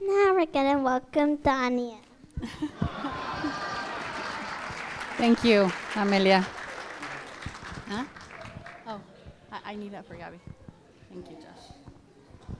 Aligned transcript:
Now 0.00 0.34
we're 0.34 0.46
gonna 0.46 0.82
welcome 0.82 1.36
Dania. 1.38 1.98
Thank 5.18 5.44
you, 5.44 5.70
Amelia. 5.94 6.46
Huh? 7.86 8.04
Oh, 8.86 9.00
I, 9.52 9.72
I 9.72 9.74
need 9.74 9.92
that 9.92 10.06
for 10.06 10.14
Gabby. 10.14 10.38
Thank 11.12 11.28
you, 11.28 11.36
Josh. 11.36 12.56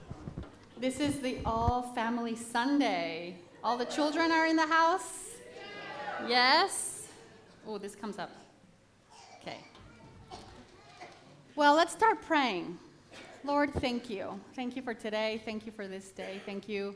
This 0.77 0.99
is 0.99 1.19
the 1.19 1.39
All 1.43 1.91
Family 1.95 2.35
Sunday. 2.35 3.37
All 3.63 3.75
the 3.75 3.85
children 3.85 4.31
are 4.31 4.45
in 4.45 4.55
the 4.55 4.67
house? 4.67 5.29
Yes? 6.27 7.07
Oh, 7.67 7.79
this 7.79 7.95
comes 7.95 8.19
up. 8.19 8.29
Okay. 9.41 9.57
Well, 11.55 11.73
let's 11.73 11.91
start 11.91 12.21
praying. 12.21 12.77
Lord, 13.43 13.73
thank 13.73 14.11
you. 14.11 14.39
Thank 14.55 14.75
you 14.75 14.83
for 14.83 14.93
today. 14.93 15.41
Thank 15.43 15.65
you 15.65 15.71
for 15.71 15.87
this 15.87 16.11
day. 16.11 16.39
Thank 16.45 16.69
you 16.69 16.93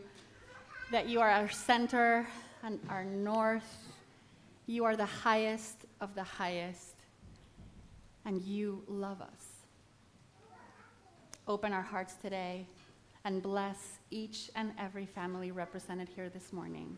that 0.92 1.08
you 1.08 1.20
are 1.20 1.30
our 1.30 1.50
center 1.50 2.28
and 2.64 2.80
our 2.90 3.04
north. 3.04 3.94
You 4.68 4.86
are 4.86 4.96
the 4.96 5.06
highest 5.06 5.86
of 6.02 6.16
the 6.16 6.24
highest, 6.24 6.96
and 8.26 8.42
you 8.42 8.84
love 8.88 9.22
us. 9.22 9.46
Open 11.48 11.74
our 11.74 11.82
hearts 11.82 12.16
today 12.16 12.66
and 13.24 13.42
bless 13.42 14.00
each 14.12 14.50
and 14.56 14.72
every 14.80 15.06
family 15.06 15.52
represented 15.52 16.08
here 16.08 16.30
this 16.30 16.54
morning. 16.54 16.96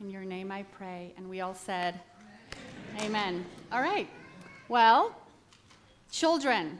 In 0.00 0.10
your 0.10 0.24
name 0.24 0.52
I 0.52 0.62
pray. 0.64 1.14
And 1.16 1.28
we 1.28 1.40
all 1.40 1.54
said, 1.54 1.98
Amen. 2.98 3.06
Amen. 3.06 3.46
All 3.72 3.80
right. 3.80 4.08
Well, 4.68 5.14
children, 6.10 6.78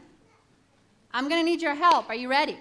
I'm 1.12 1.28
going 1.28 1.40
to 1.40 1.44
need 1.44 1.62
your 1.62 1.74
help. 1.74 2.08
Are 2.08 2.14
you 2.14 2.28
ready? 2.28 2.58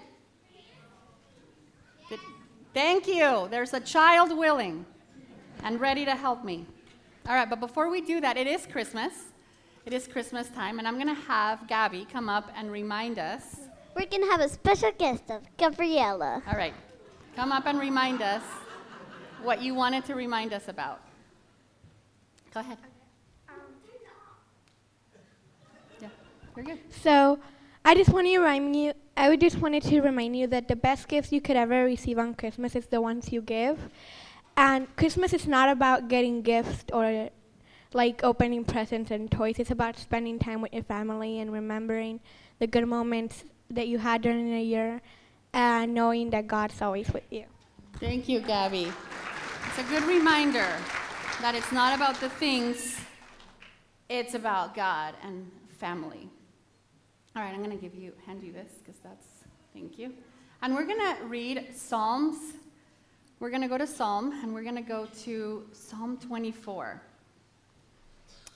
Good. 2.76 2.82
Thank 2.82 3.08
you. 3.08 3.48
There's 3.50 3.72
a 3.72 3.80
child 3.80 4.36
willing 4.36 4.84
and 5.62 5.80
ready 5.80 6.04
to 6.04 6.14
help 6.14 6.44
me. 6.44 6.66
All 7.26 7.34
right, 7.34 7.48
but 7.48 7.58
before 7.58 7.90
we 7.90 8.02
do 8.02 8.20
that, 8.20 8.36
it 8.36 8.46
is 8.46 8.66
Christmas. 8.66 9.12
It 9.86 9.94
is 9.94 10.06
Christmas 10.06 10.48
time, 10.50 10.78
and 10.78 10.86
I'm 10.86 10.96
going 10.96 11.14
to 11.14 11.22
have 11.22 11.66
Gabby 11.68 12.06
come 12.12 12.28
up 12.28 12.52
and 12.54 12.70
remind 12.70 13.18
us. 13.18 13.60
We're 13.94 14.04
gonna 14.04 14.30
have 14.30 14.40
a 14.40 14.48
special 14.50 14.92
guest 14.98 15.30
of 15.30 15.42
Gabriella. 15.56 16.42
All 16.46 16.54
right, 16.54 16.74
come 17.34 17.50
up 17.50 17.64
and 17.66 17.80
remind 17.80 18.20
us 18.20 18.42
what 19.42 19.62
you 19.62 19.74
wanted 19.74 20.04
to 20.04 20.14
remind 20.14 20.52
us 20.52 20.68
about. 20.68 21.00
Go 22.52 22.60
ahead. 22.60 22.76
Um, 23.48 23.54
yeah, 26.02 26.08
you're 26.54 26.66
good. 26.66 26.80
So, 27.02 27.38
I 27.86 27.94
just 27.94 28.10
want 28.10 28.26
to 28.26 28.38
remind 28.38 28.76
you. 28.76 28.92
I 29.16 29.30
would 29.30 29.40
just 29.40 29.60
wanted 29.60 29.82
to 29.84 30.00
remind 30.02 30.36
you 30.36 30.46
that 30.48 30.68
the 30.68 30.76
best 30.76 31.08
gifts 31.08 31.32
you 31.32 31.40
could 31.40 31.56
ever 31.56 31.84
receive 31.84 32.18
on 32.18 32.34
Christmas 32.34 32.76
is 32.76 32.86
the 32.86 33.00
ones 33.00 33.32
you 33.32 33.40
give, 33.40 33.78
and 34.56 34.94
Christmas 34.96 35.32
is 35.32 35.46
not 35.46 35.70
about 35.70 36.08
getting 36.08 36.42
gifts 36.42 36.84
or 36.92 37.30
like 37.94 38.22
opening 38.22 38.64
presents 38.64 39.10
and 39.10 39.30
toys. 39.30 39.58
It's 39.58 39.70
about 39.70 39.98
spending 39.98 40.38
time 40.38 40.60
with 40.60 40.74
your 40.74 40.82
family 40.82 41.40
and 41.40 41.50
remembering 41.50 42.20
the 42.58 42.66
good 42.66 42.86
moments 42.86 43.44
that 43.70 43.88
you 43.88 43.98
had 43.98 44.20
during 44.20 44.50
the 44.50 44.60
year, 44.60 45.00
and 45.54 45.94
knowing 45.94 46.30
that 46.30 46.46
God's 46.46 46.82
always 46.82 47.10
with 47.10 47.24
you. 47.30 47.44
Thank 47.98 48.28
you, 48.28 48.40
Gabby. 48.40 48.92
It's 49.68 49.78
a 49.78 49.82
good 49.84 50.04
reminder 50.04 50.68
that 51.40 51.54
it's 51.54 51.72
not 51.72 51.94
about 51.94 52.20
the 52.20 52.28
things, 52.28 53.00
it's 54.10 54.34
about 54.34 54.74
God 54.74 55.14
and 55.22 55.50
family. 55.78 56.28
All 57.36 57.42
right, 57.42 57.52
I'm 57.52 57.62
going 57.62 57.76
to 57.76 57.76
give 57.76 57.94
you, 57.94 58.14
hand 58.24 58.42
you 58.42 58.50
this 58.50 58.70
because 58.82 58.98
that's, 59.04 59.26
thank 59.74 59.98
you. 59.98 60.10
And 60.62 60.74
we're 60.74 60.86
going 60.86 61.00
to 61.00 61.24
read 61.26 61.66
Psalms. 61.74 62.54
We're 63.40 63.50
going 63.50 63.60
to 63.60 63.68
go 63.68 63.76
to 63.76 63.86
Psalm 63.86 64.40
and 64.42 64.54
we're 64.54 64.62
going 64.62 64.76
to 64.76 64.80
go 64.80 65.06
to 65.24 65.66
Psalm 65.74 66.16
24. 66.16 67.02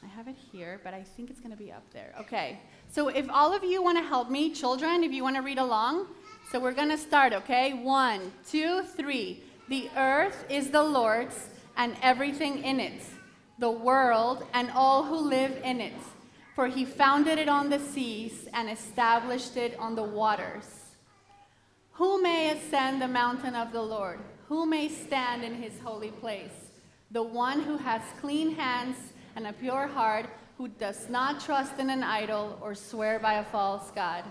I 0.03 0.07
have 0.07 0.29
it 0.29 0.37
here, 0.51 0.81
but 0.83 0.95
I 0.95 1.03
think 1.03 1.29
it's 1.29 1.41
going 1.41 1.51
to 1.51 1.63
be 1.63 1.71
up 1.71 1.83
there. 1.93 2.15
Okay. 2.21 2.59
So 2.91 3.09
if 3.09 3.29
all 3.29 3.53
of 3.53 3.63
you 3.63 3.83
want 3.83 3.99
to 3.99 4.03
help 4.03 4.31
me, 4.31 4.51
children, 4.51 5.05
if 5.05 5.13
you 5.13 5.25
want 5.25 5.37
to 5.37 5.43
read 5.43 5.59
along, 5.59 6.07
so 6.51 6.59
we're 6.59 6.73
going 6.73 6.89
to 6.89 6.97
start, 6.97 7.35
okay? 7.35 7.75
One, 7.75 8.33
two, 8.49 8.83
three. 8.97 9.43
The 9.69 9.91
earth 9.95 10.47
is 10.49 10.71
the 10.71 10.83
Lord's 10.83 11.51
and 11.77 11.97
everything 12.01 12.65
in 12.65 12.81
it, 12.81 13.03
the 13.59 13.71
world 13.71 14.47
and 14.55 14.71
all 14.71 15.05
who 15.05 15.17
live 15.17 15.61
in 15.65 15.83
it. 15.83 15.93
For 16.55 16.67
he 16.67 16.85
founded 16.85 17.39
it 17.39 17.49
on 17.49 17.71
the 17.71 17.79
seas 17.79 18.49
and 18.53 18.69
established 18.69 19.57
it 19.57 19.79
on 19.79 19.95
the 19.95 20.03
waters. 20.03 20.65
Who 21.93 22.23
may 22.23 22.51
ascend 22.51 23.01
the 23.01 23.09
mountain 23.09 23.55
of 23.55 23.73
the 23.73 23.83
Lord? 23.83 24.21
Who 24.49 24.67
may 24.67 24.89
stand 24.89 25.45
in 25.45 25.55
his 25.55 25.79
holy 25.81 26.11
place? 26.11 26.73
The 27.11 27.23
one 27.23 27.61
who 27.61 27.77
has 27.77 28.03
clean 28.21 28.55
hands 28.55 28.97
and 29.37 29.47
a 29.47 29.53
pure 29.53 29.87
heart, 29.87 30.27
who 30.57 30.69
does 30.69 31.09
not 31.09 31.41
trust 31.41 31.79
in 31.79 31.89
an 31.89 32.03
idol 32.03 32.59
or 32.61 32.75
swear 32.75 33.19
by 33.19 33.35
a 33.35 33.45
false 33.45 33.91
God. 33.91 34.25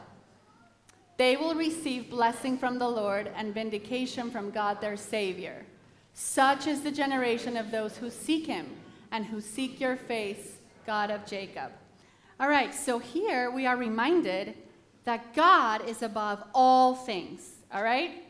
They 1.18 1.36
will 1.36 1.56
receive 1.56 2.10
blessing 2.10 2.58
from 2.58 2.80
the 2.80 2.88
Lord 2.88 3.32
and 3.36 3.54
vindication 3.54 4.30
from 4.30 4.52
God 4.52 4.80
their 4.80 4.96
Savior. 4.96 5.66
Such 6.14 6.68
is 6.68 6.82
the 6.82 6.92
generation 6.92 7.58
of 7.58 7.72
those 7.72 7.98
who 7.98 8.10
seek 8.10 8.46
him 8.46 8.68
and 9.12 9.26
who 9.26 9.42
seek 9.42 9.80
your 9.80 9.96
face, 9.96 10.58
God 10.86 11.12
of 11.12 11.26
Jacob. 11.26 11.72
All 12.40 12.48
right, 12.48 12.74
so 12.74 13.00
here 13.00 13.52
we 13.52 13.66
are 13.66 13.76
reminded 13.76 14.56
that 15.04 15.34
God 15.34 15.88
is 15.88 16.02
above 16.02 16.42
all 16.54 16.96
things. 16.96 17.42
All 17.74 17.84
right? 17.84 18.24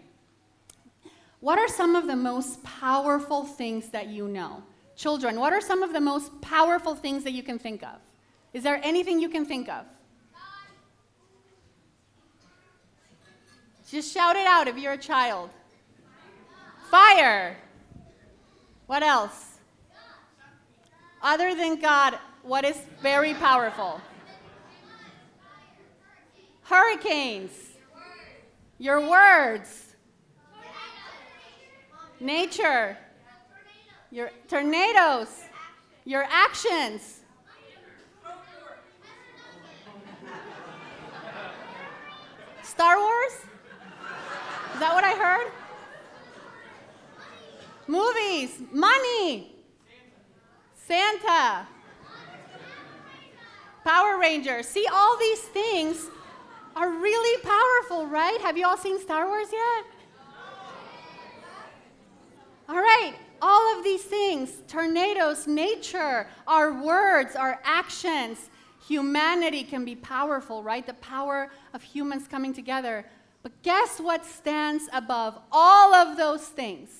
What 1.41 1.59
are 1.59 1.67
some 1.67 1.95
of 1.95 2.07
the 2.07 2.15
most 2.15 2.63
powerful 2.63 3.45
things 3.45 3.89
that 3.89 4.07
you 4.07 4.27
know? 4.27 4.63
Children, 4.95 5.39
what 5.39 5.53
are 5.53 5.61
some 5.61 5.83
of 5.83 5.93
the 5.93 6.01
most 6.01 6.41
powerful 6.41 6.95
things 6.95 7.23
that 7.23 7.33
you 7.33 7.43
can 7.43 7.59
think 7.59 7.83
of? 7.83 7.99
Is 8.51 8.63
there 8.63 8.81
anything 8.83 9.19
you 9.19 9.29
can 9.29 9.45
think 9.45 9.69
of? 9.69 9.85
Just 13.89 14.13
shout 14.13 14.35
it 14.35 14.45
out 14.45 14.67
if 14.67 14.77
you're 14.77 14.93
a 14.93 14.97
child. 14.97 15.49
Fire. 16.89 17.57
What 18.87 19.03
else? 19.03 19.57
Other 21.21 21.53
than 21.55 21.79
God, 21.79 22.17
what 22.43 22.65
is 22.65 22.77
very 23.01 23.33
powerful? 23.33 24.01
Hurricanes. 26.63 27.51
Your 28.77 29.09
words. 29.09 29.95
Nature. 32.19 32.97
Your 34.11 34.31
tornadoes. 34.47 35.43
Your 36.05 36.23
actions. 36.29 37.21
Star 42.63 42.97
Wars? 42.97 43.33
Is 44.73 44.79
that 44.79 44.93
what 44.93 45.03
I 45.03 45.11
heard? 45.11 45.51
Movies, 47.87 48.61
money, 48.71 49.55
Santa, 50.75 51.67
Power 53.89 54.19
Rangers. 54.19 54.67
See, 54.67 54.85
all 54.93 55.17
these 55.17 55.39
things 55.39 56.11
are 56.75 56.91
really 56.91 57.41
powerful, 57.41 58.05
right? 58.05 58.39
Have 58.39 58.55
you 58.55 58.67
all 58.67 58.77
seen 58.77 58.99
Star 58.99 59.27
Wars 59.27 59.47
yet? 59.51 59.85
All 62.69 62.77
right, 62.77 63.15
all 63.41 63.75
of 63.75 63.83
these 63.83 64.03
things 64.03 64.61
tornadoes, 64.67 65.47
nature, 65.47 66.27
our 66.45 66.71
words, 66.83 67.35
our 67.35 67.59
actions, 67.63 68.51
humanity 68.87 69.63
can 69.63 69.85
be 69.85 69.95
powerful, 69.95 70.61
right? 70.61 70.85
The 70.85 70.93
power 70.93 71.49
of 71.73 71.81
humans 71.81 72.27
coming 72.27 72.53
together. 72.53 73.07
But 73.41 73.59
guess 73.63 73.99
what 73.99 74.23
stands 74.23 74.83
above 74.93 75.39
all 75.51 75.95
of 75.95 76.15
those 76.15 76.45
things? 76.45 76.91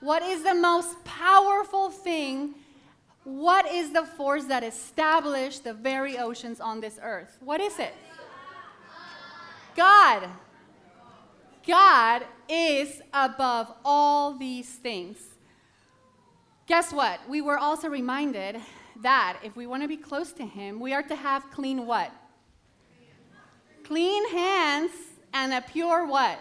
What 0.00 0.22
is 0.22 0.42
the 0.42 0.54
most 0.54 1.04
powerful 1.04 1.90
thing? 1.90 2.54
What 3.24 3.70
is 3.70 3.92
the 3.92 4.04
force 4.04 4.44
that 4.46 4.62
established 4.62 5.64
the 5.64 5.74
very 5.74 6.18
oceans 6.18 6.60
on 6.60 6.80
this 6.80 6.98
earth? 7.02 7.36
What 7.40 7.60
is 7.60 7.78
it? 7.78 7.94
God. 9.76 10.28
God 11.66 12.24
is 12.48 13.02
above 13.12 13.72
all 13.84 14.36
these 14.36 14.68
things. 14.68 15.18
Guess 16.66 16.92
what? 16.92 17.20
We 17.28 17.40
were 17.40 17.58
also 17.58 17.88
reminded 17.88 18.60
that 19.02 19.38
if 19.42 19.56
we 19.56 19.66
want 19.66 19.82
to 19.82 19.88
be 19.88 19.96
close 19.96 20.32
to 20.32 20.44
Him, 20.44 20.80
we 20.80 20.94
are 20.94 21.02
to 21.02 21.14
have 21.14 21.50
clean 21.50 21.86
what? 21.86 22.10
Clean 23.84 24.30
hands 24.30 24.92
and 25.34 25.52
a 25.52 25.60
pure 25.60 26.06
what? 26.06 26.38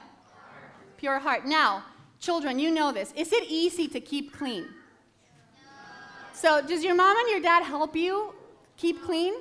Pure 0.97 1.19
heart. 1.19 1.45
Now, 1.45 1.83
children, 2.19 2.59
you 2.59 2.71
know 2.71 2.91
this. 2.91 3.13
Is 3.15 3.33
it 3.33 3.43
easy 3.49 3.87
to 3.89 3.99
keep 3.99 4.33
clean? 4.33 4.67
So, 6.41 6.61
does 6.61 6.85
your 6.85 6.95
mom 6.95 7.17
and 7.17 7.29
your 7.29 7.41
dad 7.41 7.63
help 7.63 7.97
you 7.97 8.33
keep 8.77 9.03
clean? 9.03 9.33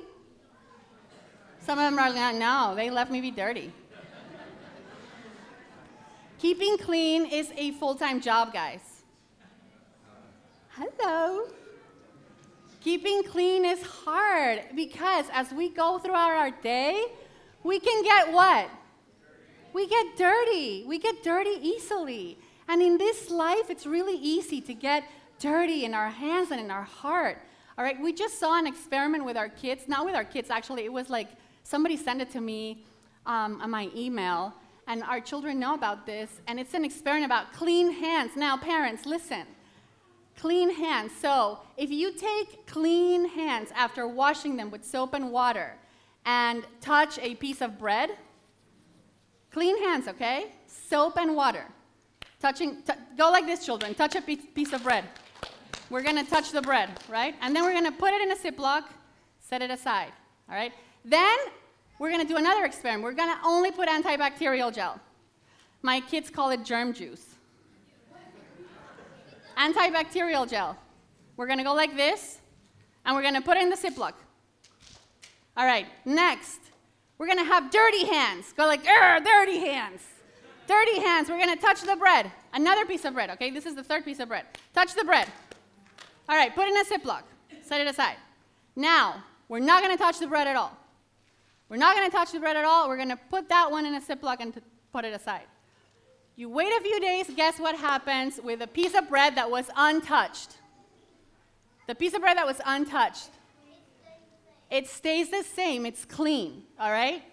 Some 1.61 1.79
of 1.79 1.85
them 1.85 1.97
are 1.97 2.11
like, 2.11 2.35
no, 2.35 2.73
they 2.75 2.89
left 2.89 3.09
me 3.09 3.21
be 3.21 3.31
dirty. 3.31 3.71
Keeping 6.39 6.77
clean 6.77 7.25
is 7.25 7.53
a 7.55 7.71
full 7.71 7.95
time 7.95 8.19
job, 8.19 8.51
guys. 8.51 8.81
Hello. 10.71 11.47
Keeping 12.81 13.23
clean 13.23 13.63
is 13.63 13.81
hard 13.81 14.63
because 14.75 15.25
as 15.31 15.53
we 15.53 15.69
go 15.69 15.99
throughout 15.99 16.31
our 16.31 16.51
day, 16.51 17.01
we 17.63 17.79
can 17.79 18.03
get 18.03 18.33
what? 18.33 18.69
We 19.71 19.87
get 19.87 20.17
dirty. 20.17 20.83
We 20.85 20.99
get 20.99 21.23
dirty 21.23 21.59
easily. 21.61 22.39
And 22.67 22.81
in 22.81 22.97
this 22.97 23.29
life, 23.29 23.69
it's 23.69 23.85
really 23.85 24.17
easy 24.17 24.59
to 24.59 24.73
get 24.73 25.05
dirty 25.39 25.85
in 25.85 25.93
our 25.93 26.09
hands 26.09 26.51
and 26.51 26.59
in 26.59 26.69
our 26.69 26.83
heart. 26.83 27.39
All 27.77 27.83
right, 27.83 27.99
we 27.99 28.11
just 28.11 28.39
saw 28.39 28.59
an 28.59 28.67
experiment 28.67 29.23
with 29.23 29.37
our 29.37 29.49
kids. 29.49 29.87
Not 29.87 30.05
with 30.05 30.15
our 30.15 30.25
kids, 30.25 30.49
actually. 30.49 30.83
It 30.83 30.93
was 30.93 31.09
like 31.09 31.29
somebody 31.63 31.95
sent 31.95 32.21
it 32.21 32.29
to 32.31 32.41
me 32.41 32.83
um, 33.25 33.61
on 33.61 33.71
my 33.71 33.89
email, 33.95 34.53
and 34.87 35.03
our 35.03 35.21
children 35.21 35.59
know 35.59 35.73
about 35.75 36.05
this. 36.05 36.29
And 36.47 36.59
it's 36.59 36.73
an 36.73 36.83
experiment 36.83 37.25
about 37.25 37.53
clean 37.53 37.91
hands. 37.91 38.31
Now, 38.35 38.57
parents, 38.57 39.05
listen. 39.05 39.43
Clean 40.37 40.73
hands. 40.73 41.11
So, 41.19 41.59
if 41.77 41.89
you 41.89 42.13
take 42.13 42.65
clean 42.65 43.29
hands 43.29 43.69
after 43.75 44.07
washing 44.07 44.57
them 44.57 44.71
with 44.71 44.83
soap 44.85 45.13
and 45.13 45.31
water 45.31 45.73
and 46.25 46.63
touch 46.81 47.17
a 47.19 47.35
piece 47.35 47.61
of 47.61 47.77
bread, 47.77 48.11
clean 49.51 49.81
hands, 49.83 50.07
okay? 50.07 50.53
Soap 50.67 51.17
and 51.17 51.35
water. 51.35 51.65
Touching, 52.39 52.81
t- 52.83 52.93
go 53.17 53.29
like 53.29 53.45
this, 53.45 53.65
children. 53.65 53.93
Touch 53.93 54.15
a 54.15 54.21
piece, 54.21 54.45
piece 54.53 54.71
of 54.71 54.81
bread. 54.83 55.05
We're 55.89 56.03
gonna 56.03 56.23
touch 56.23 56.51
the 56.51 56.61
bread, 56.61 56.89
right? 57.09 57.35
And 57.41 57.55
then 57.55 57.63
we're 57.63 57.73
gonna 57.73 57.91
put 57.91 58.13
it 58.13 58.21
in 58.21 58.31
a 58.31 58.35
Ziploc, 58.35 58.83
set 59.39 59.61
it 59.61 59.71
aside, 59.71 60.11
all 60.49 60.55
right? 60.55 60.71
Then 61.03 61.37
we're 61.97 62.11
gonna 62.11 62.25
do 62.25 62.37
another 62.37 62.65
experiment. 62.65 63.03
We're 63.03 63.13
gonna 63.13 63.39
only 63.43 63.71
put 63.71 63.89
antibacterial 63.89 64.73
gel. 64.73 64.99
My 65.81 65.99
kids 66.01 66.29
call 66.29 66.51
it 66.51 66.63
germ 66.63 66.93
juice 66.93 67.29
antibacterial 69.59 70.49
gel. 70.49 70.77
We're 71.35 71.47
gonna 71.47 71.63
go 71.63 71.73
like 71.73 71.95
this, 71.95 72.39
and 73.05 73.15
we're 73.15 73.21
gonna 73.21 73.41
put 73.41 73.57
it 73.57 73.63
in 73.63 73.69
the 73.69 73.75
Ziploc. 73.75 74.13
All 75.57 75.65
right, 75.65 75.85
next, 76.05 76.59
we're 77.17 77.27
gonna 77.27 77.43
have 77.43 77.69
dirty 77.69 78.05
hands. 78.05 78.53
Go 78.53 78.65
like, 78.65 78.83
dirty 78.83 79.59
hands. 79.59 80.01
Dirty 80.67 80.99
hands, 80.99 81.29
we're 81.29 81.39
gonna 81.39 81.57
touch 81.57 81.81
the 81.81 81.95
bread. 81.95 82.31
Another 82.53 82.85
piece 82.85 83.03
of 83.03 83.13
bread, 83.13 83.29
okay? 83.31 83.51
This 83.51 83.65
is 83.65 83.75
the 83.75 83.83
third 83.83 84.05
piece 84.05 84.19
of 84.19 84.29
bread. 84.29 84.45
Touch 84.73 84.95
the 84.95 85.03
bread. 85.03 85.27
All 86.29 86.35
right, 86.35 86.53
put 86.53 86.67
in 86.67 86.77
a 86.77 86.83
Ziploc. 86.85 87.23
Set 87.61 87.81
it 87.81 87.87
aside. 87.87 88.15
Now, 88.75 89.23
we're 89.47 89.59
not 89.59 89.81
gonna 89.81 89.97
touch 89.97 90.19
the 90.19 90.27
bread 90.27 90.47
at 90.47 90.55
all. 90.55 90.77
We're 91.69 91.77
not 91.77 91.95
gonna 91.95 92.09
touch 92.09 92.31
the 92.31 92.39
bread 92.39 92.55
at 92.55 92.65
all. 92.65 92.87
We're 92.87 92.97
gonna 92.97 93.19
put 93.29 93.49
that 93.49 93.69
one 93.69 93.85
in 93.85 93.95
a 93.95 94.01
Ziploc 94.01 94.37
and 94.39 94.53
t- 94.53 94.61
put 94.93 95.05
it 95.05 95.13
aside. 95.13 95.47
You 96.35 96.47
wait 96.49 96.71
a 96.71 96.81
few 96.81 96.99
days, 96.99 97.29
guess 97.35 97.59
what 97.59 97.75
happens 97.75 98.39
with 98.41 98.61
a 98.61 98.67
piece 98.67 98.93
of 98.95 99.09
bread 99.09 99.35
that 99.35 99.51
was 99.51 99.69
untouched? 99.75 100.57
The 101.87 101.95
piece 101.95 102.13
of 102.13 102.21
bread 102.21 102.37
that 102.37 102.45
was 102.45 102.61
untouched. 102.65 103.31
It 104.69 104.87
stays 104.87 105.29
the 105.29 105.43
same, 105.43 105.85
it's 105.85 106.05
clean, 106.05 106.63
all 106.79 106.91
right? 106.91 107.23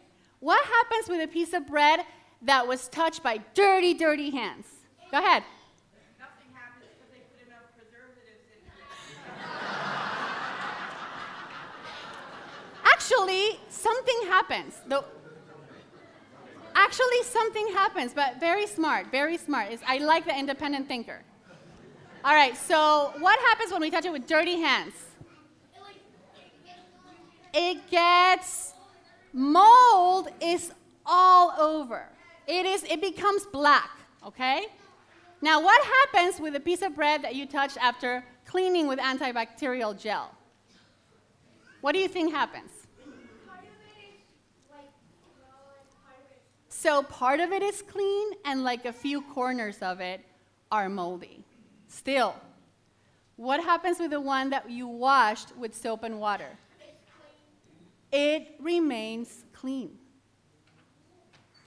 What 0.41 0.65
happens 0.67 1.09
with 1.09 1.21
a 1.23 1.29
piece 1.29 1.53
of 1.53 1.67
bread 1.67 2.01
that 2.43 2.67
was 2.67 2.89
touched 2.89 3.23
by 3.23 3.41
dirty, 3.55 3.95
dirty 3.95 4.31
hands? 4.31 4.67
Go 5.11 5.19
ahead. 5.19 5.45
Nothing 6.19 6.49
happens 6.53 6.91
because 6.97 7.13
they 7.13 7.21
put 7.31 7.47
enough 7.47 7.69
preservatives 7.77 8.43
in 8.51 8.65
it. 8.65 8.73
Actually, 13.07 13.61
something 13.69 14.21
happens. 14.27 14.81
The, 14.89 15.05
actually, 16.75 17.23
something 17.23 17.69
happens, 17.69 18.13
but 18.13 18.41
very 18.41 18.67
smart, 18.67 19.13
very 19.13 19.37
smart. 19.37 19.71
It's, 19.71 19.83
I 19.87 19.99
like 19.99 20.25
the 20.25 20.37
independent 20.37 20.89
thinker. 20.89 21.23
All 22.25 22.35
right, 22.35 22.57
so 22.57 23.13
what 23.21 23.39
happens 23.39 23.71
when 23.71 23.81
we 23.81 23.93
touch 23.93 24.07
it 24.07 24.11
with 24.11 24.27
dirty 24.27 24.59
hands? 24.59 24.95
It 27.55 27.89
gets 27.89 28.75
mold 29.33 30.29
is 30.43 30.73
all 31.05 31.53
over. 31.61 32.09
It 32.49 32.67
is 32.67 32.83
it 32.83 33.01
becomes 33.01 33.47
black, 33.47 33.91
okay? 34.27 34.67
Now 35.41 35.63
what 35.63 35.81
happens 35.85 36.41
with 36.41 36.57
a 36.57 36.61
piece 36.61 36.83
of 36.83 36.97
bread 36.97 37.23
that 37.23 37.37
you 37.37 37.47
touch 37.47 37.77
after 37.77 38.25
cleaning 38.47 38.89
with 38.89 38.99
antibacterial 38.99 39.97
gel? 39.97 40.35
What 41.83 41.93
do 41.93 42.01
you 42.01 42.09
think 42.09 42.33
happens? 42.33 42.76
So 46.87 47.03
part 47.03 47.41
of 47.41 47.51
it 47.51 47.65
is 47.65 47.83
clean, 47.83 48.29
and 48.45 48.63
like 48.63 48.85
a 48.85 48.93
few 48.93 49.21
corners 49.21 49.79
of 49.83 49.99
it 49.99 50.21
are 50.71 50.89
moldy. 50.89 51.45
Still, 51.89 52.37
what 53.35 53.59
happens 53.61 53.99
with 53.99 54.13
the 54.13 54.21
one 54.21 54.51
that 54.51 54.71
you 54.71 54.87
washed 54.87 55.49
with 55.57 55.75
soap 55.75 56.05
and 56.05 56.21
water? 56.21 56.57
It 58.13 58.55
remains 58.61 59.43
clean. 59.53 59.99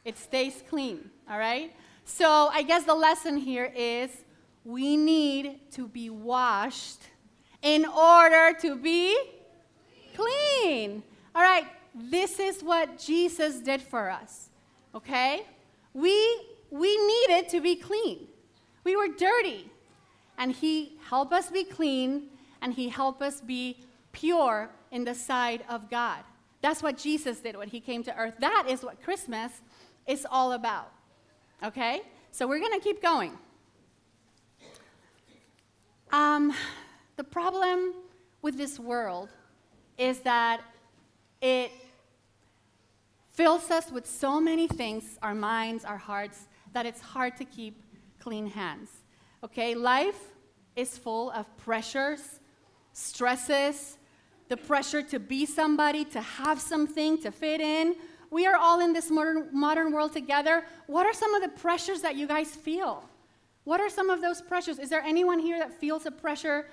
It 0.05 0.17
stays 0.17 0.63
clean, 0.69 1.09
all 1.29 1.37
right? 1.37 1.75
So 2.05 2.47
I 2.53 2.63
guess 2.63 2.85
the 2.85 2.95
lesson 2.95 3.35
here 3.35 3.73
is 3.75 4.09
we 4.63 4.95
need 4.95 5.69
to 5.71 5.89
be 5.89 6.09
washed 6.09 7.01
in 7.61 7.85
order 7.85 8.57
to 8.61 8.77
be 8.77 9.19
clean. 10.15 11.03
All 11.35 11.41
right, 11.41 11.65
this 11.93 12.39
is 12.39 12.63
what 12.63 12.97
Jesus 12.97 13.59
did 13.59 13.81
for 13.81 14.09
us. 14.09 14.45
Okay? 14.95 15.45
We 15.93 16.15
we 16.71 16.97
needed 17.07 17.49
to 17.49 17.61
be 17.61 17.75
clean. 17.75 18.27
We 18.83 18.95
were 18.95 19.07
dirty. 19.07 19.69
And 20.37 20.51
he 20.51 20.97
helped 21.09 21.33
us 21.33 21.49
be 21.49 21.63
clean 21.63 22.27
and 22.61 22.73
he 22.73 22.89
helped 22.89 23.21
us 23.21 23.41
be 23.41 23.77
pure 24.11 24.69
in 24.91 25.03
the 25.03 25.15
sight 25.15 25.61
of 25.69 25.89
God. 25.89 26.19
That's 26.61 26.83
what 26.83 26.97
Jesus 26.97 27.39
did 27.39 27.55
when 27.57 27.69
he 27.69 27.79
came 27.79 28.03
to 28.03 28.15
earth. 28.17 28.35
That 28.39 28.65
is 28.69 28.83
what 28.83 29.01
Christmas 29.03 29.51
is 30.07 30.25
all 30.29 30.53
about. 30.53 30.91
Okay? 31.63 32.01
So 32.31 32.47
we're 32.47 32.59
going 32.59 32.77
to 32.77 32.83
keep 32.83 33.01
going. 33.01 33.37
Um, 36.11 36.53
the 37.17 37.23
problem 37.23 37.93
with 38.41 38.57
this 38.57 38.79
world 38.79 39.29
is 39.97 40.19
that 40.21 40.61
it 41.41 41.71
fills 43.39 43.71
us 43.71 43.89
with 43.89 44.05
so 44.05 44.37
many 44.37 44.67
things, 44.67 45.17
our 45.21 45.33
minds, 45.33 45.85
our 45.85 45.97
hearts, 45.97 46.49
that 46.73 46.85
it's 46.85 46.99
hard 46.99 47.37
to 47.37 47.45
keep 47.45 47.81
clean 48.19 48.45
hands. 48.45 48.89
Okay? 49.45 49.75
Life 49.75 50.21
is 50.75 50.97
full 50.97 51.31
of 51.31 51.45
pressures, 51.55 52.41
stresses, 52.91 53.97
the 54.49 54.57
pressure 54.57 55.01
to 55.01 55.19
be 55.21 55.45
somebody, 55.45 56.03
to 56.03 56.19
have 56.19 56.59
something, 56.59 57.17
to 57.21 57.31
fit 57.31 57.61
in. 57.61 57.95
We 58.29 58.45
are 58.45 58.57
all 58.57 58.81
in 58.81 58.91
this 58.91 59.09
modern, 59.09 59.47
modern 59.53 59.93
world 59.93 60.11
together. 60.11 60.65
What 60.87 61.05
are 61.05 61.13
some 61.13 61.33
of 61.33 61.41
the 61.41 61.47
pressures 61.47 62.01
that 62.01 62.17
you 62.17 62.27
guys 62.27 62.49
feel? 62.49 63.05
What 63.63 63.79
are 63.79 63.89
some 63.89 64.09
of 64.09 64.21
those 64.21 64.41
pressures? 64.41 64.79
Is 64.79 64.89
there 64.89 65.01
anyone 65.01 65.39
here 65.39 65.59
that 65.59 65.71
feels 65.79 66.05
a 66.05 66.11
pressure 66.11 66.67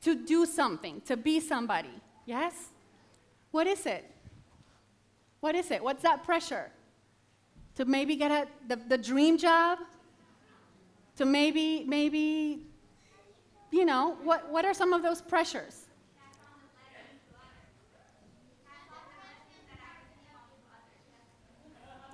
to 0.00 0.14
do 0.14 0.46
something, 0.46 1.02
to 1.02 1.18
be 1.18 1.38
somebody? 1.38 2.00
Yes? 2.24 2.70
What 3.50 3.66
is 3.66 3.84
it? 3.84 4.11
What 5.42 5.54
is 5.56 5.70
it? 5.72 5.82
What's 5.82 6.04
that 6.04 6.22
pressure? 6.22 6.70
To 7.74 7.84
maybe 7.84 8.14
get 8.14 8.30
a, 8.30 8.46
the, 8.68 8.76
the 8.76 8.96
dream 8.96 9.36
job? 9.36 9.80
To 11.16 11.24
maybe, 11.24 11.82
maybe, 11.84 12.60
you 13.72 13.84
know, 13.84 14.16
what, 14.22 14.48
what 14.50 14.64
are 14.64 14.72
some 14.72 14.92
of 14.92 15.02
those 15.02 15.20
pressures? 15.20 15.86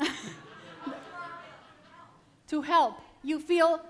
to 2.49 2.62
help. 2.62 2.94
You 3.23 3.38
feel 3.40 3.82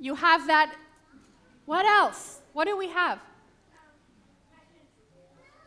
you 0.00 0.16
have 0.16 0.48
that. 0.48 0.74
What 1.64 1.86
else? 1.86 2.40
What 2.54 2.66
do 2.66 2.76
we 2.76 2.88
have? 2.88 3.20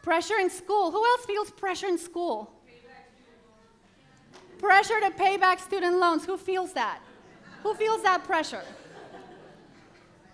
Pressure 0.05 0.37
in 0.37 0.51
school. 0.51 0.91
Who 0.91 1.03
else 1.03 1.25
feels 1.25 1.49
pressure 1.49 1.87
in 1.87 1.97
school? 1.97 2.51
Pressure 4.59 4.99
to 4.99 5.09
pay 5.09 5.35
back 5.35 5.57
student 5.59 5.97
loans. 5.97 6.23
Who 6.23 6.37
feels 6.37 6.73
that? 6.73 6.99
Who 7.63 7.73
feels 7.73 8.03
that 8.03 8.23
pressure? 8.23 8.61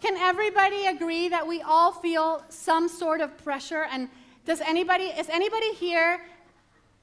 Can 0.01 0.17
everybody 0.17 0.87
agree 0.87 1.29
that 1.29 1.47
we 1.47 1.61
all 1.61 1.93
feel 1.93 2.43
some 2.49 2.89
sort 2.89 3.21
of 3.21 3.37
pressure? 3.45 3.87
And 3.89 4.09
does 4.43 4.59
anybody, 4.59 5.05
is 5.05 5.29
anybody 5.29 5.73
here 5.75 6.21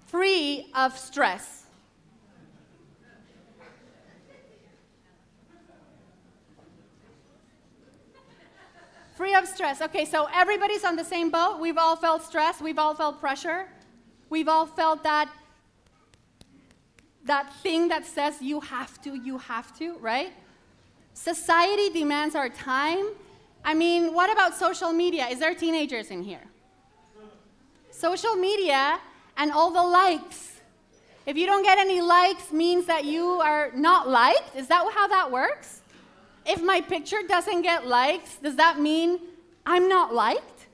free 0.06 0.70
of 0.74 0.98
stress? 0.98 1.64
Free 9.28 9.34
of 9.34 9.46
stress. 9.46 9.82
Okay, 9.82 10.06
so 10.06 10.26
everybody's 10.32 10.84
on 10.84 10.96
the 10.96 11.04
same 11.04 11.28
boat. 11.28 11.60
We've 11.60 11.76
all 11.76 11.96
felt 11.96 12.22
stress. 12.22 12.62
We've 12.62 12.78
all 12.78 12.94
felt 12.94 13.20
pressure. 13.20 13.66
We've 14.30 14.48
all 14.48 14.64
felt 14.64 15.02
that 15.02 15.28
that 17.26 17.52
thing 17.62 17.88
that 17.88 18.06
says 18.06 18.40
you 18.40 18.60
have 18.60 19.02
to, 19.02 19.14
you 19.14 19.36
have 19.36 19.78
to, 19.80 19.98
right? 19.98 20.32
Society 21.12 21.90
demands 21.90 22.34
our 22.34 22.48
time. 22.48 23.04
I 23.62 23.74
mean, 23.74 24.14
what 24.14 24.32
about 24.32 24.56
social 24.56 24.92
media? 24.94 25.26
Is 25.26 25.40
there 25.40 25.54
teenagers 25.54 26.10
in 26.10 26.22
here? 26.22 26.46
Social 27.90 28.34
media 28.34 28.98
and 29.36 29.52
all 29.52 29.70
the 29.70 29.82
likes. 29.82 30.62
If 31.26 31.36
you 31.36 31.44
don't 31.44 31.64
get 31.64 31.76
any 31.76 32.00
likes 32.00 32.50
means 32.50 32.86
that 32.86 33.04
you 33.04 33.26
are 33.42 33.72
not 33.74 34.08
liked? 34.08 34.56
Is 34.56 34.68
that 34.68 34.90
how 34.94 35.06
that 35.08 35.30
works? 35.30 35.77
If 36.48 36.62
my 36.62 36.80
picture 36.80 37.18
doesn't 37.28 37.62
get 37.62 37.86
likes, 37.86 38.36
does 38.36 38.56
that 38.56 38.80
mean 38.80 39.20
I'm 39.66 39.86
not 39.86 40.14
liked? 40.14 40.66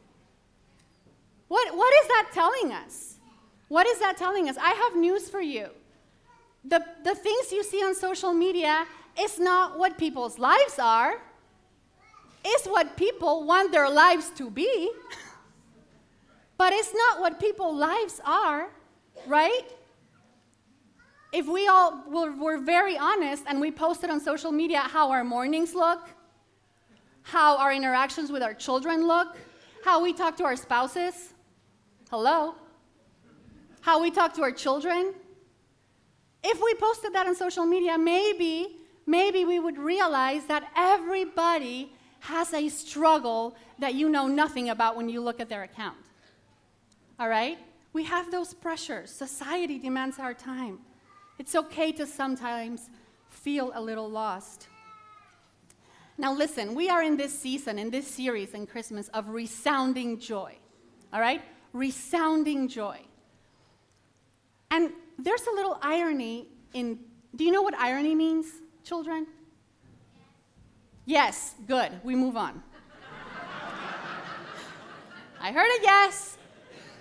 What, 1.49 1.77
what 1.77 1.93
is 2.03 2.09
that 2.09 2.31
telling 2.33 2.73
us? 2.73 3.17
What 3.69 3.87
is 3.87 3.99
that 3.99 4.17
telling 4.17 4.49
us? 4.49 4.57
I 4.57 4.71
have 4.71 4.97
news 4.97 5.29
for 5.29 5.41
you. 5.41 5.69
The, 6.65 6.85
the 7.03 7.17
things 7.17 7.51
you 7.51 7.65
see 7.65 7.83
on 7.83 7.95
social 7.95 8.33
media 8.33 8.87
is 9.21 9.41
not 9.41 9.77
what 9.77 9.99
people's 9.99 10.39
lives 10.39 10.79
are, 10.79 11.21
it's 12.45 12.67
what 12.67 12.97
people 12.97 13.45
want 13.45 13.73
their 13.73 13.91
lives 13.91 14.31
to 14.37 14.51
be. 14.51 14.91
but 16.57 16.73
it's 16.73 16.95
not 16.95 17.21
what 17.21 17.41
people's 17.41 17.77
lives 17.77 18.21
are, 18.25 18.69
right? 19.27 19.63
If 21.35 21.49
we 21.49 21.67
all 21.67 22.05
were, 22.07 22.31
were 22.31 22.59
very 22.59 22.97
honest 22.97 23.43
and 23.49 23.61
we 23.61 23.73
posted 23.73 24.09
on 24.09 24.21
social 24.21 24.53
media 24.53 24.79
how 24.79 25.11
our 25.11 25.25
mornings 25.25 25.75
look, 25.75 26.09
how 27.23 27.59
our 27.59 27.73
interactions 27.73 28.31
with 28.31 28.41
our 28.41 28.55
children 28.55 29.09
look, 29.09 29.37
how 29.85 30.01
we 30.01 30.13
talk 30.13 30.37
to 30.37 30.45
our 30.45 30.55
spouses, 30.55 31.35
hello, 32.09 32.55
how 33.81 34.01
we 34.01 34.13
talk 34.13 34.33
to 34.35 34.43
our 34.43 34.53
children, 34.53 35.13
if 36.45 36.63
we 36.63 36.73
posted 36.75 37.13
that 37.15 37.27
on 37.27 37.35
social 37.35 37.67
media, 37.67 37.99
maybe, 37.99 38.77
maybe 39.05 39.45
we 39.45 39.59
would 39.59 39.77
realize 39.77 40.45
that 40.45 40.71
everybody 40.77 41.91
has 42.21 42.55
a 42.55 42.69
struggle 42.69 43.57
that 43.81 43.95
you 43.95 44.09
know 44.09 44.29
nothing 44.29 44.69
about 44.71 44.95
when 44.97 45.09
you 45.09 45.21
look 45.21 45.41
at 45.41 45.49
their 45.49 45.65
account. 45.65 45.97
All 47.19 47.29
right? 47.29 47.59
We 47.93 48.05
have 48.05 48.31
those 48.31 48.55
pressures. 48.55 49.11
Society 49.11 49.81
demands 49.81 50.21
our 50.21 50.33
time. 50.33 50.79
It's 51.39 51.55
okay 51.55 51.93
to 51.93 52.07
sometimes 52.07 52.91
feel 53.29 53.73
a 53.75 53.81
little 53.81 54.09
lost. 54.09 54.69
Now, 56.17 56.33
listen, 56.33 56.75
we 56.75 56.89
are 56.89 57.03
in 57.03 57.17
this 57.17 57.37
season, 57.37 57.79
in 57.79 57.91
this 57.91 58.07
series 58.07 58.55
in 58.55 58.67
Christmas, 58.67 59.09
of 59.09 59.29
resounding 59.29 60.21
joy. 60.21 60.57
All 61.13 61.21
right? 61.21 61.43
Resounding 61.73 62.69
joy. 62.69 63.01
And 64.71 64.93
there's 65.19 65.47
a 65.47 65.55
little 65.55 65.79
irony 65.83 66.49
in. 66.73 66.99
Do 67.35 67.45
you 67.45 67.51
know 67.51 67.63
what 67.63 67.75
irony 67.75 68.15
means, 68.15 68.47
children? 68.85 69.27
Yes, 71.05 71.55
good. 71.67 71.93
We 72.05 72.15
move 72.15 72.37
on. 72.37 72.63
I 75.41 75.51
heard 75.53 75.67
a 75.67 75.83
yes. 75.83 76.39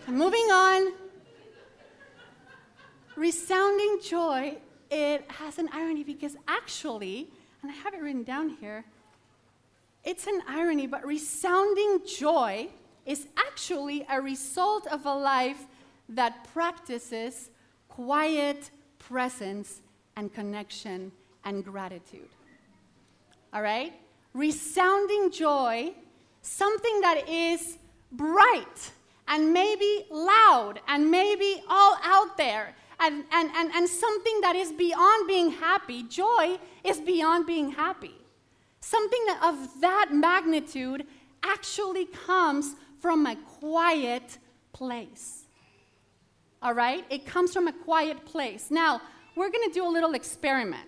I'm 0.07 0.17
moving 0.17 0.51
on. 0.51 1.02
Resounding 3.15 3.99
joy, 4.03 4.57
it 4.89 5.29
has 5.31 5.59
an 5.59 5.69
irony 5.71 6.03
because 6.03 6.35
actually, 6.47 7.27
and 7.61 7.71
I 7.71 7.75
have 7.75 7.93
it 7.93 8.01
written 8.01 8.23
down 8.23 8.49
here, 8.49 8.85
it's 10.03 10.27
an 10.27 10.41
irony, 10.47 10.87
but 10.87 11.05
resounding 11.05 12.01
joy 12.05 12.67
is 13.05 13.27
actually 13.37 14.05
a 14.09 14.21
result 14.21 14.87
of 14.87 15.05
a 15.05 15.13
life 15.13 15.65
that 16.09 16.45
practices 16.53 17.49
quiet 17.87 18.71
presence 18.99 19.81
and 20.15 20.33
connection 20.33 21.11
and 21.45 21.63
gratitude. 21.63 22.29
All 23.53 23.61
right? 23.61 23.93
Resounding 24.33 25.31
joy, 25.31 25.93
something 26.41 27.01
that 27.01 27.29
is 27.29 27.77
bright 28.11 28.91
and 29.27 29.53
maybe 29.53 30.05
loud 30.09 30.79
and 30.87 31.09
maybe 31.09 31.63
all 31.69 31.97
out 32.03 32.37
there 32.37 32.75
and, 33.03 33.23
and, 33.31 33.49
and, 33.55 33.71
and 33.73 33.87
something 33.87 34.41
that 34.41 34.55
is 34.55 34.71
beyond 34.71 35.27
being 35.27 35.51
happy. 35.51 36.03
Joy 36.03 36.57
is 36.83 36.99
beyond 36.99 37.45
being 37.45 37.71
happy. 37.71 38.15
Something 38.79 39.25
of 39.43 39.81
that 39.81 40.09
magnitude 40.11 41.05
actually 41.43 42.05
comes 42.05 42.75
from 42.99 43.25
a 43.25 43.35
quiet 43.59 44.37
place 44.71 45.43
all 46.63 46.73
right? 46.73 47.05
It 47.09 47.25
comes 47.25 47.53
from 47.53 47.67
a 47.67 47.73
quiet 47.73 48.25
place. 48.25 48.71
Now, 48.71 49.01
we're 49.35 49.49
going 49.49 49.67
to 49.67 49.73
do 49.73 49.85
a 49.85 49.89
little 49.89 50.13
experiment, 50.13 50.87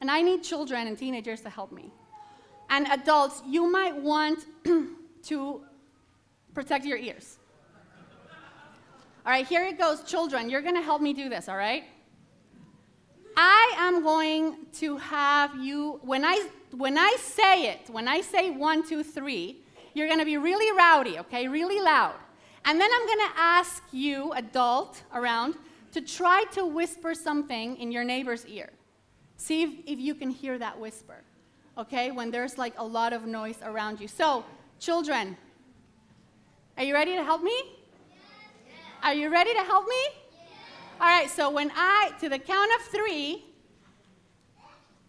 and 0.00 0.10
I 0.10 0.20
need 0.20 0.42
children 0.42 0.88
and 0.88 0.98
teenagers 0.98 1.40
to 1.42 1.50
help 1.50 1.70
me. 1.70 1.92
And 2.68 2.88
adults, 2.88 3.42
you 3.46 3.70
might 3.70 3.94
want 3.94 4.44
to 5.24 5.60
protect 6.54 6.84
your 6.84 6.98
ears. 6.98 7.38
All 9.24 9.30
right, 9.30 9.46
here 9.46 9.64
it 9.64 9.78
goes, 9.78 10.02
children. 10.02 10.50
You're 10.50 10.62
going 10.62 10.74
to 10.74 10.82
help 10.82 11.00
me 11.00 11.12
do 11.12 11.28
this, 11.28 11.48
all 11.48 11.56
right? 11.56 11.84
I 13.36 13.74
am 13.78 14.02
going 14.02 14.66
to 14.74 14.96
have 14.96 15.54
you, 15.62 16.00
when 16.02 16.24
I, 16.24 16.48
when 16.72 16.98
I 16.98 17.16
say 17.20 17.70
it, 17.70 17.88
when 17.88 18.08
I 18.08 18.20
say 18.20 18.50
one, 18.50 18.86
two, 18.86 19.04
three, 19.04 19.60
you're 19.94 20.08
going 20.08 20.18
to 20.18 20.24
be 20.24 20.38
really 20.38 20.76
rowdy, 20.76 21.20
okay? 21.20 21.46
Really 21.46 21.80
loud. 21.80 22.16
And 22.64 22.80
then 22.80 22.90
I'm 22.92 23.06
going 23.06 23.18
to 23.18 23.38
ask 23.38 23.84
you, 23.92 24.32
adult 24.32 25.02
around, 25.14 25.54
to 25.92 26.00
try 26.00 26.44
to 26.54 26.66
whisper 26.66 27.14
something 27.14 27.76
in 27.76 27.92
your 27.92 28.02
neighbor's 28.02 28.44
ear. 28.46 28.70
See 29.36 29.62
if, 29.62 29.70
if 29.86 30.00
you 30.00 30.16
can 30.16 30.30
hear 30.30 30.58
that 30.58 30.80
whisper, 30.80 31.22
okay, 31.78 32.10
when 32.10 32.32
there's 32.32 32.58
like 32.58 32.74
a 32.76 32.84
lot 32.84 33.12
of 33.12 33.26
noise 33.26 33.58
around 33.62 34.00
you. 34.00 34.08
So, 34.08 34.44
children, 34.80 35.36
are 36.76 36.82
you 36.82 36.92
ready 36.92 37.14
to 37.14 37.22
help 37.22 37.42
me? 37.42 37.52
Are 39.02 39.14
you 39.14 39.30
ready 39.30 39.52
to 39.52 39.64
help 39.64 39.88
me? 39.88 39.96
Yes. 40.04 40.50
All 41.00 41.08
right, 41.08 41.28
so 41.28 41.50
when 41.50 41.72
I, 41.74 42.12
to 42.20 42.28
the 42.28 42.38
count 42.38 42.70
of 42.78 42.86
three, 42.86 43.44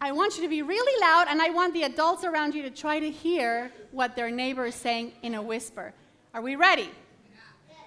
I 0.02 0.12
want 0.12 0.36
you 0.36 0.42
to 0.42 0.50
be 0.50 0.64
really 0.64 1.00
loud, 1.00 1.28
and 1.30 1.40
I 1.40 1.52
want 1.52 1.76
the 1.76 1.84
adults 1.84 2.24
around 2.24 2.56
you 2.56 2.64
to 2.64 2.72
try 2.72 3.00
to 3.00 3.12
hear 3.12 3.72
what 3.92 4.16
their 4.16 4.32
neighbor 4.32 4.66
is 4.66 4.74
saying 4.74 5.12
in 5.22 5.36
a 5.36 5.42
whisper. 5.42 5.94
Are 6.34 6.42
we 6.42 6.56
ready? 6.56 6.90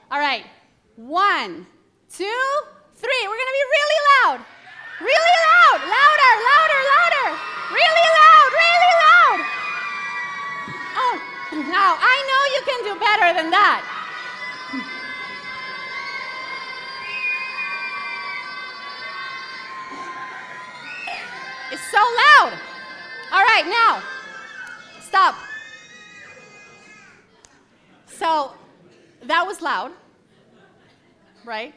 All 0.09 0.21
right. 0.21 0.47
One, 0.95 1.67
two, 2.09 2.47
three. 2.95 3.23
We're 3.27 3.41
going 3.43 3.53
to 3.53 3.59
be 3.59 3.69
really 3.75 4.01
loud. 4.15 4.41
Really 5.01 5.37
loud. 5.51 5.79
Louder, 5.91 6.33
louder, 6.47 6.81
louder. 6.95 7.29
Really 7.75 8.07
loud, 8.15 8.49
really 8.63 8.93
loud. 9.03 9.39
Oh, 11.03 11.15
now 11.67 11.99
I 11.99 12.17
know 12.31 12.43
you 12.55 12.63
can 12.63 12.95
do 12.95 13.01
better 13.01 13.43
than 13.43 13.51
that. 13.51 13.96
It's 21.76 21.90
so 21.90 21.99
loud. 21.99 22.54
All 23.30 23.45
right, 23.45 23.66
now, 23.66 24.02
stop. 24.99 25.35
So, 28.06 28.54
that 29.25 29.47
was 29.47 29.61
loud, 29.61 29.92
right? 31.45 31.75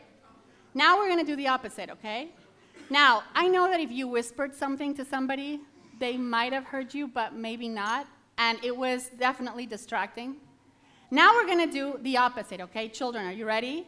Now 0.73 0.97
we're 0.97 1.09
going 1.09 1.19
to 1.19 1.25
do 1.25 1.35
the 1.35 1.49
opposite, 1.49 1.89
okay? 1.89 2.29
Now, 2.89 3.23
I 3.35 3.49
know 3.49 3.69
that 3.69 3.81
if 3.81 3.91
you 3.91 4.07
whispered 4.07 4.55
something 4.55 4.95
to 4.95 5.03
somebody, 5.03 5.59
they 5.99 6.15
might 6.15 6.53
have 6.53 6.63
heard 6.63 6.93
you, 6.93 7.05
but 7.05 7.33
maybe 7.33 7.67
not, 7.67 8.07
and 8.37 8.57
it 8.63 8.77
was 8.77 9.09
definitely 9.19 9.65
distracting. 9.65 10.37
Now 11.11 11.33
we're 11.33 11.45
going 11.45 11.67
to 11.67 11.73
do 11.73 11.99
the 12.03 12.15
opposite, 12.15 12.61
okay? 12.61 12.87
Children, 12.87 13.25
are 13.25 13.33
you 13.33 13.45
ready? 13.45 13.85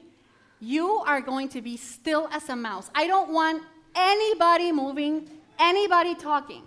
You 0.59 0.89
are 1.07 1.21
going 1.21 1.47
to 1.47 1.61
be 1.61 1.77
still 1.77 2.27
as 2.33 2.49
a 2.49 2.55
mouse. 2.57 2.91
I 2.93 3.07
don't 3.07 3.31
want 3.31 3.63
anybody 3.95 4.73
moving, 4.73 5.29
anybody 5.61 6.15
talking. 6.15 6.63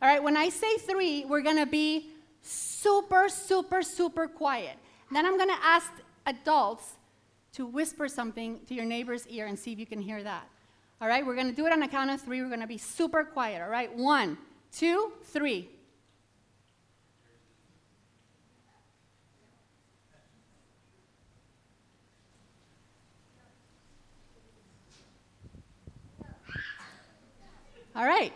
All 0.00 0.08
right, 0.08 0.22
when 0.22 0.36
I 0.36 0.50
say 0.50 0.76
three, 0.76 1.24
we're 1.24 1.40
to 1.56 1.66
be 1.66 2.10
super, 2.42 3.28
super, 3.28 3.82
super 3.82 4.28
quiet. 4.28 4.76
Then 5.10 5.24
I'm 5.24 5.36
to 5.48 5.64
ask 5.64 5.90
adults 6.26 6.94
to 7.54 7.64
whisper 7.64 8.08
something 8.08 8.60
to 8.66 8.74
your 8.74 8.84
neighbor's 8.84 9.26
ear 9.28 9.46
and 9.46 9.58
see 9.58 9.72
if 9.72 9.78
you 9.78 9.86
can 9.86 10.00
hear 10.00 10.22
that. 10.22 10.46
All 11.00 11.08
right, 11.08 11.24
we're 11.24 11.34
to 11.48 11.56
do 11.56 11.66
it 11.66 11.72
on 11.72 11.82
a 11.82 11.88
count 11.88 12.10
of 12.10 12.20
three. 12.20 12.42
We're 12.42 12.48
to 12.60 12.66
be 12.66 12.78
super 12.78 13.24
quiet. 13.24 13.62
All 13.62 13.68
right, 13.68 13.94
one, 13.96 14.36
two, 14.70 15.12
three. 15.24 15.68
All 27.94 28.04
right. 28.06 28.32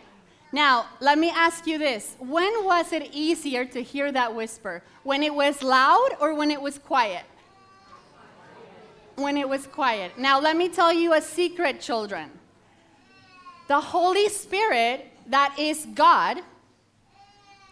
Now, 0.51 0.87
let 0.99 1.17
me 1.17 1.29
ask 1.29 1.67
you 1.67 1.77
this. 1.77 2.15
When 2.19 2.65
was 2.65 2.91
it 2.91 3.09
easier 3.13 3.65
to 3.65 3.83
hear 3.83 4.11
that 4.11 4.33
whisper? 4.33 4.81
When 5.03 5.21
it 5.21 5.33
was 5.33 5.61
loud 5.61 6.09
or 6.19 6.33
when 6.33 6.49
it 6.49 6.61
was 6.61 6.77
quiet? 6.79 7.23
when 9.19 9.37
it 9.37 9.47
was 9.47 9.67
quiet. 9.67 10.17
Now, 10.17 10.39
let 10.39 10.55
me 10.55 10.69
tell 10.69 10.93
you 10.93 11.13
a 11.13 11.21
secret, 11.21 11.81
children. 11.81 12.31
the 13.67 13.79
Holy 13.79 14.29
Spirit, 14.29 15.05
that 15.27 15.55
is 15.59 15.85
God, 15.93 16.39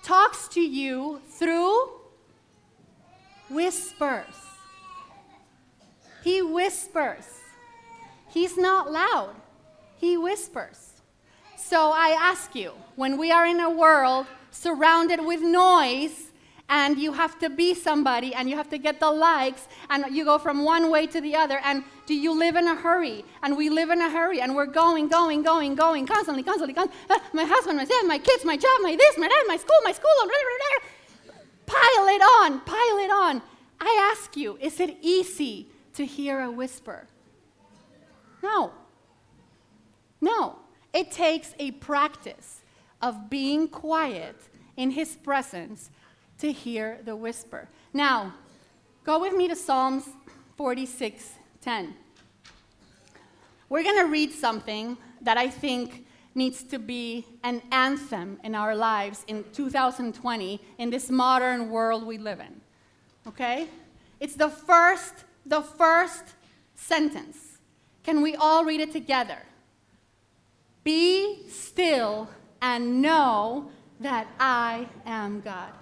talks 0.04 0.48
to 0.50 0.62
you 0.62 1.22
through 1.28 1.90
whispers. 3.50 4.36
He 6.24 6.42
whispers. 6.42 7.26
He's 8.30 8.58
not 8.58 8.92
loud, 8.92 9.34
he 9.96 10.18
whispers. 10.18 10.87
So 11.58 11.92
I 11.92 12.16
ask 12.20 12.54
you, 12.54 12.72
when 12.96 13.18
we 13.18 13.32
are 13.32 13.46
in 13.46 13.60
a 13.60 13.70
world 13.70 14.28
surrounded 14.52 15.26
with 15.26 15.42
noise, 15.42 16.28
and 16.70 17.00
you 17.00 17.14
have 17.14 17.40
to 17.40 17.50
be 17.50 17.74
somebody 17.74 18.34
and 18.34 18.50
you 18.50 18.56
have 18.58 18.70
to 18.70 18.78
get 18.78 19.00
the 19.00 19.10
likes 19.10 19.68
and 19.90 20.06
you 20.14 20.26
go 20.26 20.38
from 20.38 20.66
one 20.66 20.92
way 20.92 21.08
to 21.08 21.22
the 21.22 21.36
other 21.36 21.60
and 21.64 21.84
do 22.06 22.14
you 22.14 22.38
live 22.38 22.58
in 22.58 22.68
a 22.68 22.76
hurry? 22.76 23.24
And 23.42 23.56
we 23.56 23.70
live 23.70 23.90
in 23.90 24.02
a 24.02 24.10
hurry 24.10 24.42
and 24.42 24.54
we're 24.54 24.66
going 24.66 25.08
going 25.08 25.44
going 25.44 25.76
going 25.76 26.06
constantly 26.06 26.44
constantly, 26.44 26.74
constantly. 26.74 27.16
Uh, 27.16 27.20
my 27.34 27.46
husband 27.46 27.78
myself 27.78 28.06
my 28.06 28.18
kids 28.18 28.44
my 28.44 28.58
job 28.58 28.82
my 28.82 28.96
this 28.98 29.18
my 29.18 29.30
that 29.30 29.46
my 29.48 29.56
school 29.56 29.78
my 29.86 29.94
school 29.94 30.12
blah, 30.18 30.34
blah, 31.26 31.34
blah, 31.34 31.74
pile 31.74 32.08
it 32.08 32.22
on 32.22 32.60
pile 32.62 32.98
it 32.98 33.12
on. 33.12 33.42
I 33.80 34.12
ask 34.12 34.36
you 34.36 34.58
is 34.60 34.80
it 34.82 34.98
easy 35.02 35.68
to 35.94 36.06
hear 36.06 36.42
a 36.42 36.52
whisper 36.52 37.08
no 38.44 38.74
no 40.20 40.58
it 40.98 41.12
takes 41.12 41.54
a 41.60 41.70
practice 41.72 42.62
of 43.04 43.30
being 43.30 43.68
quiet 43.68 44.36
in 44.76 44.90
his 44.90 45.16
presence 45.16 45.92
to 46.40 46.52
hear 46.52 47.00
the 47.06 47.16
whisper. 47.16 47.70
Now, 47.94 48.34
go 49.04 49.20
with 49.20 49.36
me 49.36 49.48
to 49.48 49.56
Psalms 49.56 50.10
46 50.56 51.34
10. 51.62 51.94
We're 53.70 53.84
going 53.84 54.04
to 54.04 54.10
read 54.10 54.32
something 54.32 54.98
that 55.22 55.38
I 55.38 55.50
think 55.50 56.08
needs 56.34 56.64
to 56.64 56.80
be 56.80 57.28
an 57.44 57.62
anthem 57.72 58.40
in 58.44 58.56
our 58.56 58.76
lives 58.76 59.24
in 59.28 59.44
2020 59.54 60.60
in 60.80 60.90
this 60.90 61.12
modern 61.12 61.70
world 61.70 62.08
we 62.08 62.18
live 62.18 62.40
in. 62.40 62.62
Okay? 63.28 63.68
It's 64.20 64.36
the 64.36 64.50
first 64.50 65.26
the 65.46 65.62
first 65.62 66.24
sentence. 66.76 67.60
Can 68.04 68.22
we 68.22 68.36
all 68.36 68.66
read 68.66 68.82
it 68.82 68.92
together? 68.92 69.47
Be 70.88 71.50
still 71.50 72.30
and 72.62 73.02
know 73.02 73.70
that 74.00 74.26
I 74.40 74.88
am 75.06 75.42
God 75.42 75.74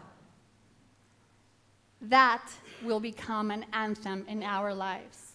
that 2.09 2.51
will 2.83 2.99
become 2.99 3.51
an 3.51 3.65
anthem 3.71 4.25
in 4.27 4.41
our 4.41 4.73
lives. 4.73 5.33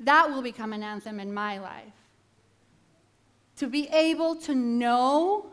That 0.00 0.30
will 0.30 0.42
become 0.42 0.72
an 0.72 0.82
anthem 0.82 1.20
in 1.20 1.32
my 1.32 1.58
life. 1.58 1.94
To 3.58 3.68
be 3.68 3.86
able 3.92 4.34
to 4.36 4.54
know 4.54 5.46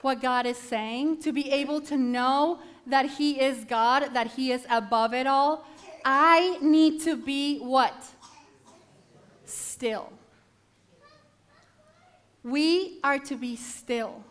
what 0.00 0.20
God 0.20 0.44
is 0.44 0.56
saying, 0.56 1.22
to 1.22 1.32
be 1.32 1.50
able 1.52 1.80
to 1.82 1.96
know 1.96 2.58
that 2.88 3.06
He 3.06 3.40
is 3.40 3.64
God, 3.66 4.14
that 4.14 4.32
He 4.32 4.50
is 4.50 4.66
above 4.68 5.14
it 5.14 5.28
all, 5.28 5.64
I 6.04 6.58
need 6.60 7.02
to 7.02 7.16
be 7.16 7.58
what? 7.60 8.04
Still. 9.44 10.12
We 12.42 12.98
are 13.02 13.18
to 13.20 13.36
be 13.36 13.56
still. 13.56 14.24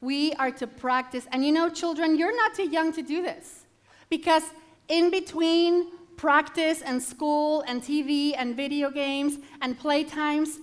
We 0.00 0.32
are 0.34 0.50
to 0.52 0.66
practice. 0.66 1.26
And 1.32 1.44
you 1.44 1.52
know, 1.52 1.68
children, 1.68 2.18
you're 2.18 2.36
not 2.36 2.54
too 2.54 2.68
young 2.68 2.92
to 2.92 3.02
do 3.02 3.22
this. 3.22 3.64
Because 4.10 4.42
in 4.88 5.10
between 5.10 5.92
practice 6.16 6.82
and 6.82 7.02
school 7.02 7.64
and 7.66 7.82
TV 7.82 8.34
and 8.36 8.56
video 8.56 8.90
games 8.90 9.38
and 9.60 9.78
playtimes, 9.78 10.58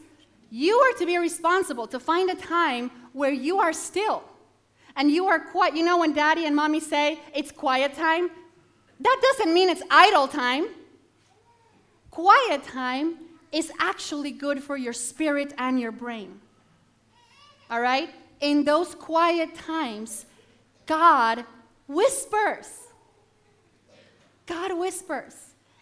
you 0.51 0.75
are 0.75 0.97
to 0.97 1.05
be 1.05 1.17
responsible 1.17 1.87
to 1.87 1.99
find 1.99 2.29
a 2.29 2.35
time 2.35 2.91
where 3.13 3.31
you 3.31 3.59
are 3.59 3.73
still 3.73 4.23
and 4.95 5.11
you 5.11 5.27
are 5.27 5.39
quiet. 5.39 5.75
You 5.75 5.83
know, 5.83 5.99
when 5.99 6.13
daddy 6.13 6.45
and 6.45 6.55
mommy 6.55 6.79
say 6.79 7.19
it's 7.33 7.51
quiet 7.51 7.93
time, 7.93 8.29
that 8.99 9.21
doesn't 9.21 9.53
mean 9.53 9.69
it's 9.69 9.83
idle 9.89 10.27
time. 10.27 10.67
Quiet 12.11 12.63
time 12.63 13.15
is 13.51 13.71
actually 13.79 14.31
good 14.31 14.61
for 14.61 14.75
your 14.77 14.93
spirit 14.93 15.53
and 15.57 15.79
your 15.79 15.91
brain. 15.91 16.39
All 17.69 17.81
right? 17.81 18.09
In 18.39 18.63
those 18.63 18.95
quiet 18.95 19.55
times, 19.55 20.25
God 20.85 21.45
whispers. 21.87 22.87
God 24.45 24.77
whispers 24.77 25.35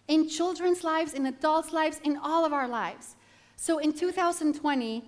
in 0.08 0.28
children's 0.28 0.82
lives, 0.82 1.14
in 1.14 1.26
adults' 1.26 1.72
lives, 1.72 2.00
in 2.02 2.16
all 2.16 2.44
of 2.44 2.52
our 2.52 2.66
lives. 2.66 3.14
So 3.56 3.78
in 3.78 3.92
2020, 3.92 5.04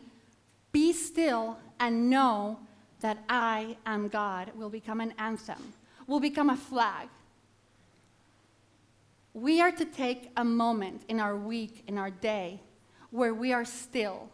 be 0.73 0.93
still 0.93 1.59
and 1.79 2.11
know 2.11 2.59
that 3.01 3.19
I 3.29 3.77
am 3.87 4.09
God 4.09 4.53
will 4.55 4.69
become 4.69 5.01
an 5.01 5.15
anthem, 5.19 5.73
will 6.07 6.21
become 6.21 6.51
a 6.51 6.57
flag. 6.57 7.09
We 9.33 9.61
are 9.61 9.73
to 9.73 9.85
take 9.85 10.31
a 10.37 10.45
moment 10.45 11.03
in 11.09 11.21
our 11.21 11.37
week, 11.37 11.85
in 11.87 11.97
our 11.97 12.11
day, 12.11 12.61
where 13.11 13.33
we 13.33 13.53
are 13.53 13.65
still 13.65 14.29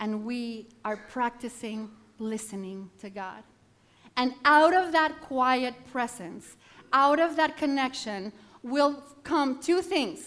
and 0.00 0.24
we 0.24 0.68
are 0.84 0.96
practicing 0.96 1.90
listening 2.18 2.90
to 2.98 3.10
God. 3.10 3.42
And 4.16 4.34
out 4.44 4.74
of 4.74 4.92
that 4.92 5.20
quiet 5.20 5.74
presence, 5.90 6.56
out 6.92 7.20
of 7.20 7.36
that 7.36 7.56
connection, 7.56 8.32
will 8.62 9.02
come 9.24 9.60
two 9.60 9.82
things. 9.82 10.20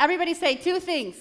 Everybody 0.00 0.34
say 0.34 0.56
two 0.56 0.80
things. 0.80 1.16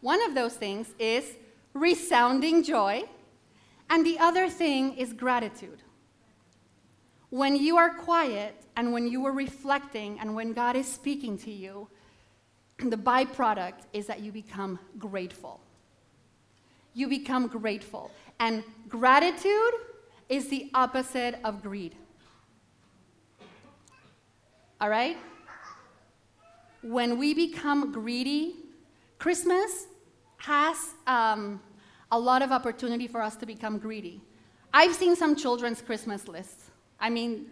One 0.00 0.22
of 0.22 0.34
those 0.34 0.54
things 0.54 0.94
is 0.98 1.24
resounding 1.72 2.62
joy, 2.62 3.04
and 3.90 4.04
the 4.04 4.18
other 4.18 4.48
thing 4.48 4.96
is 4.96 5.12
gratitude. 5.12 5.82
When 7.30 7.56
you 7.56 7.76
are 7.76 7.94
quiet 7.94 8.54
and 8.76 8.92
when 8.92 9.08
you 9.08 9.26
are 9.26 9.32
reflecting 9.32 10.20
and 10.20 10.34
when 10.34 10.52
God 10.52 10.76
is 10.76 10.86
speaking 10.86 11.36
to 11.38 11.50
you, 11.50 11.88
the 12.78 12.96
byproduct 12.96 13.80
is 13.92 14.06
that 14.06 14.20
you 14.20 14.32
become 14.32 14.78
grateful. 14.98 15.60
You 16.94 17.08
become 17.08 17.46
grateful. 17.46 18.10
And 18.40 18.62
gratitude 18.88 19.74
is 20.28 20.48
the 20.48 20.70
opposite 20.74 21.38
of 21.44 21.62
greed. 21.62 21.94
All 24.80 24.90
right? 24.90 25.16
When 26.82 27.18
we 27.18 27.34
become 27.34 27.92
greedy, 27.92 28.56
Christmas 29.18 29.86
has 30.38 30.94
um, 31.06 31.60
a 32.12 32.18
lot 32.18 32.42
of 32.42 32.52
opportunity 32.52 33.06
for 33.06 33.22
us 33.22 33.36
to 33.36 33.46
become 33.46 33.78
greedy. 33.78 34.20
I've 34.72 34.94
seen 34.94 35.16
some 35.16 35.34
children's 35.34 35.80
Christmas 35.80 36.28
lists. 36.28 36.70
I 37.00 37.10
mean, 37.10 37.46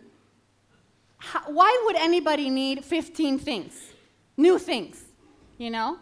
how, 1.19 1.41
why 1.51 1.83
would 1.87 1.97
anybody 1.97 2.51
need 2.51 2.85
15 2.85 3.39
things, 3.39 3.75
new 4.37 4.59
things, 4.59 5.04
you 5.59 5.71
know? 5.71 5.99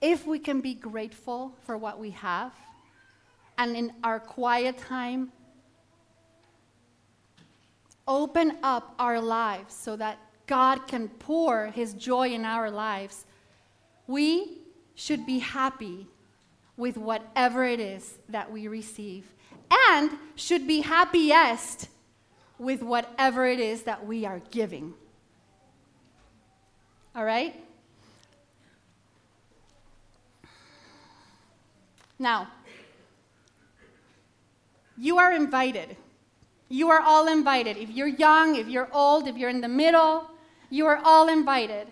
If 0.00 0.26
we 0.26 0.38
can 0.38 0.60
be 0.60 0.74
grateful 0.74 1.54
for 1.64 1.76
what 1.76 1.98
we 1.98 2.10
have, 2.10 2.52
and 3.56 3.76
in 3.76 3.92
our 4.04 4.20
quiet 4.20 4.78
time, 4.78 5.32
open 8.06 8.56
up 8.62 8.94
our 8.98 9.20
lives 9.20 9.74
so 9.74 9.96
that 9.96 10.18
God 10.46 10.86
can 10.86 11.08
pour 11.08 11.66
His 11.66 11.94
joy 11.94 12.28
in 12.28 12.44
our 12.44 12.70
lives, 12.70 13.26
we 14.06 14.58
should 14.94 15.26
be 15.26 15.40
happy 15.40 16.06
with 16.76 16.96
whatever 16.96 17.64
it 17.64 17.80
is 17.80 18.14
that 18.28 18.50
we 18.50 18.68
receive 18.68 19.24
and 19.90 20.10
should 20.36 20.66
be 20.66 20.80
happiest 20.80 21.88
with 22.58 22.82
whatever 22.82 23.46
it 23.46 23.60
is 23.60 23.82
that 23.82 24.06
we 24.06 24.24
are 24.24 24.40
giving. 24.50 24.94
All 27.18 27.24
right? 27.24 27.54
Now, 32.18 32.48
you 34.96 35.18
are 35.18 35.32
invited 35.32 35.96
you 36.68 36.90
are 36.90 37.00
all 37.00 37.28
invited. 37.28 37.76
If 37.78 37.90
you're 37.90 38.06
young, 38.06 38.56
if 38.56 38.68
you're 38.68 38.88
old, 38.92 39.26
if 39.26 39.36
you're 39.36 39.48
in 39.48 39.60
the 39.60 39.68
middle, 39.68 40.30
you 40.70 40.86
are 40.86 41.00
all 41.02 41.28
invited 41.28 41.88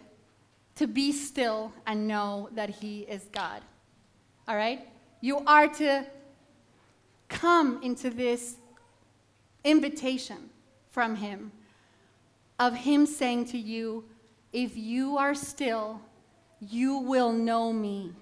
to 0.76 0.86
be 0.86 1.12
still 1.12 1.72
and 1.86 2.06
know 2.06 2.50
that 2.52 2.68
He 2.68 3.00
is 3.00 3.24
God. 3.32 3.62
All 4.46 4.56
right? 4.56 4.86
You 5.22 5.38
are 5.46 5.68
to 5.68 6.06
come 7.28 7.82
into 7.82 8.10
this 8.10 8.56
invitation 9.64 10.50
from 10.90 11.16
Him 11.16 11.52
of 12.58 12.74
Him 12.74 13.06
saying 13.06 13.46
to 13.46 13.58
you, 13.58 14.04
If 14.52 14.76
you 14.76 15.16
are 15.18 15.34
still, 15.34 16.00
you 16.60 16.98
will 16.98 17.32
know 17.32 17.72
me, 17.72 18.12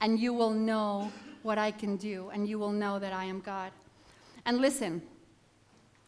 and 0.00 0.18
you 0.18 0.34
will 0.34 0.50
know 0.50 1.10
what 1.42 1.58
I 1.58 1.70
can 1.70 1.96
do, 1.96 2.30
and 2.32 2.48
you 2.48 2.58
will 2.58 2.72
know 2.72 2.98
that 2.98 3.12
I 3.12 3.24
am 3.24 3.40
God. 3.40 3.70
And 4.44 4.58
listen, 4.58 5.02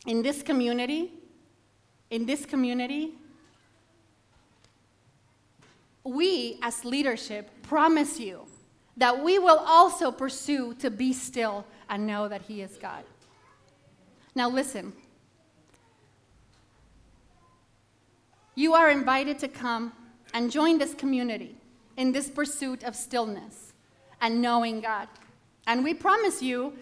in 0.06 0.22
this 0.22 0.42
community, 0.42 1.12
in 2.10 2.26
this 2.26 2.44
community, 2.44 3.14
we 6.04 6.58
as 6.62 6.84
leadership 6.84 7.50
promise 7.62 8.20
you 8.20 8.46
that 8.96 9.22
we 9.22 9.38
will 9.38 9.58
also 9.58 10.10
pursue 10.10 10.74
to 10.74 10.90
be 10.90 11.12
still 11.12 11.66
and 11.88 12.06
know 12.06 12.28
that 12.28 12.42
He 12.42 12.62
is 12.62 12.76
God. 12.78 13.04
Now, 14.34 14.48
listen. 14.48 14.92
You 18.56 18.72
are 18.72 18.90
invited 18.90 19.38
to 19.40 19.48
come 19.48 19.92
and 20.34 20.50
join 20.50 20.78
this 20.78 20.94
community 20.94 21.56
in 21.98 22.10
this 22.10 22.30
pursuit 22.30 22.82
of 22.84 22.96
stillness 22.96 23.74
and 24.20 24.40
knowing 24.40 24.80
God. 24.80 25.08
And 25.66 25.84
we 25.84 25.92
promise 25.92 26.42
you, 26.42 26.72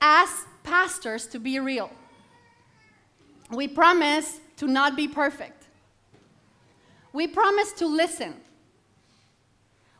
as 0.00 0.28
pastors, 0.62 1.26
to 1.28 1.38
be 1.38 1.58
real. 1.60 1.90
We 3.50 3.68
promise 3.68 4.40
to 4.56 4.66
not 4.66 4.96
be 4.96 5.06
perfect. 5.06 5.64
We 7.12 7.26
promise 7.26 7.72
to 7.74 7.86
listen. 7.86 8.34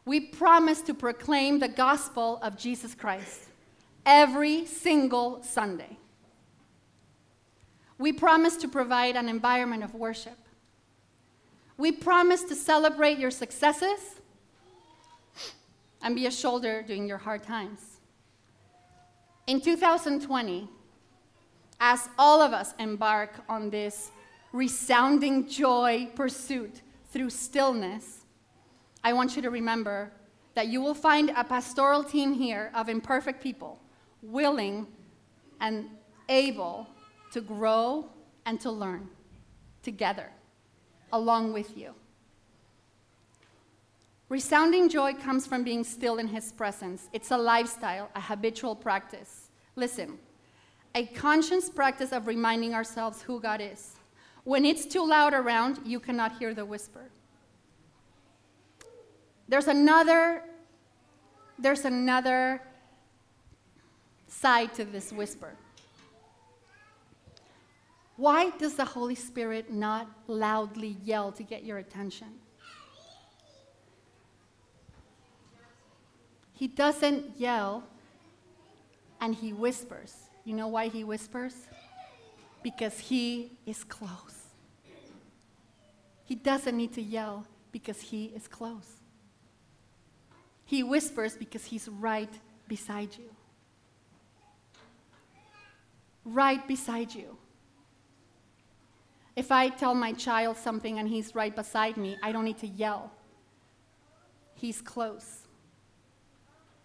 We 0.07 0.20
promise 0.20 0.81
to 0.83 0.94
proclaim 0.94 1.59
the 1.59 1.68
gospel 1.68 2.38
of 2.42 2.57
Jesus 2.57 2.94
Christ 2.94 3.42
every 4.07 4.64
single 4.64 5.42
Sunday. 5.42 5.98
We 7.98 8.12
promise 8.12 8.57
to 8.59 8.68
provide 8.68 9.16
an 9.16 9.29
environment 9.29 9.83
of 9.83 9.94
worship. 9.94 10.38
We 11.79 11.93
promise 11.93 12.43
to 12.45 12.57
celebrate 12.57 13.19
your 13.19 13.31
successes 13.31 14.17
and 16.03 16.17
be 16.17 16.27
a 16.27 16.31
shoulder 16.31 16.83
during 16.83 17.07
your 17.07 17.19
hard 17.19 17.45
times. 17.45 18.01
In 19.47 19.61
2020, 19.61 20.69
as 21.81 22.09
all 22.19 22.43
of 22.43 22.53
us 22.53 22.75
embark 22.81 23.33
on 23.49 23.71
this 23.71 24.11
resounding 24.53 25.49
joy 25.49 26.09
pursuit 26.17 26.83
through 27.12 27.31
stillness, 27.31 28.25
I 29.05 29.12
want 29.12 29.37
you 29.37 29.43
to 29.43 29.51
remember 29.51 30.11
that 30.55 30.67
you 30.67 30.81
will 30.81 30.95
find 30.95 31.31
a 31.31 31.45
pastoral 31.45 32.03
team 32.03 32.35
here 32.35 32.73
of 32.75 32.88
imperfect 32.88 33.41
people, 33.41 33.81
willing 34.21 34.88
and 35.61 35.88
able 36.29 36.88
to 37.33 37.41
grow 37.41 38.09
and 38.45 38.61
to 38.61 38.71
learn 38.73 39.09
together, 39.85 40.29
along 41.12 41.53
with 41.53 41.77
you. 41.77 41.94
Resounding 44.29 44.88
joy 44.88 45.14
comes 45.14 45.47
from 45.47 45.64
being 45.64 45.85
still 45.85 46.18
in 46.18 46.29
His 46.29 46.53
presence. 46.53 47.09
It's 47.12 47.31
a 47.31 47.38
lifestyle, 47.38 48.11
a 48.14 48.21
habitual 48.21 48.77
practice. 48.77 49.49
Listen, 49.75 50.18
a 50.94 51.07
conscious 51.07 51.71
practice 51.71 52.12
of 52.12 52.27
reminding 52.27 52.75
ourselves 52.75 53.23
who 53.23 53.40
God 53.40 53.61
is. 53.61 53.97
When 54.44 54.64
it's 54.64 54.85
too 54.87 55.07
loud 55.07 55.35
around, 55.35 55.81
you 55.85 56.01
cannot 56.01 56.38
hear 56.38 56.55
the 56.55 56.64
whisper. 56.64 57.11
There's 59.49 59.66
another 59.66 60.42
there's 61.59 61.85
another 61.85 62.62
side 64.29 64.73
to 64.75 64.85
this 64.85 65.12
whisper. 65.12 65.55
Why 68.18 68.50
does 68.50 68.74
the 68.74 68.85
Holy 68.85 69.14
Spirit 69.14 69.72
not 69.72 70.11
loudly 70.26 70.96
yell 71.04 71.31
to 71.31 71.44
get 71.44 71.62
your 71.62 71.78
attention? 71.78 72.26
He 76.52 76.66
doesn't 76.66 77.38
yell 77.38 77.85
and 79.20 79.37
he 79.37 79.52
whispers. 79.52 80.16
You 80.44 80.54
know 80.57 80.66
why 80.66 80.88
he 80.88 81.04
whispers? 81.04 81.54
Because 82.64 82.98
he 82.98 83.52
is 83.64 83.85
close. 83.85 84.48
He 86.24 86.35
doesn't 86.35 86.76
need 86.76 86.92
to 86.94 87.02
yell 87.02 87.46
because 87.70 88.00
he 88.00 88.33
is 88.35 88.48
close. 88.48 88.96
He 90.64 90.83
whispers 90.83 91.37
because 91.37 91.66
he's 91.66 91.88
right 91.88 92.33
beside 92.66 93.16
you. 93.16 93.31
Right 96.24 96.66
beside 96.66 97.14
you. 97.14 97.38
If 99.38 99.53
I 99.53 99.68
tell 99.68 99.94
my 99.94 100.12
child 100.14 100.57
something 100.57 100.98
and 100.98 101.09
he's 101.09 101.33
right 101.33 101.55
beside 101.55 101.96
me, 101.96 102.18
I 102.24 102.33
don't 102.33 102.44
need 102.44 102.59
to 102.59 102.66
yell. 102.66 103.12
He's 104.57 104.81
close. 104.81 105.46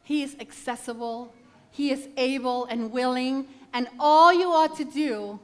He 0.03 0.21
is 0.21 0.35
accessible, 0.39 1.33
He 1.71 1.89
is 1.89 2.07
able 2.15 2.65
and 2.65 2.91
willing, 2.91 3.47
and 3.73 3.87
all 3.99 4.31
you 4.31 4.51
ought 4.51 4.77
to 4.77 4.85
do 4.85 5.39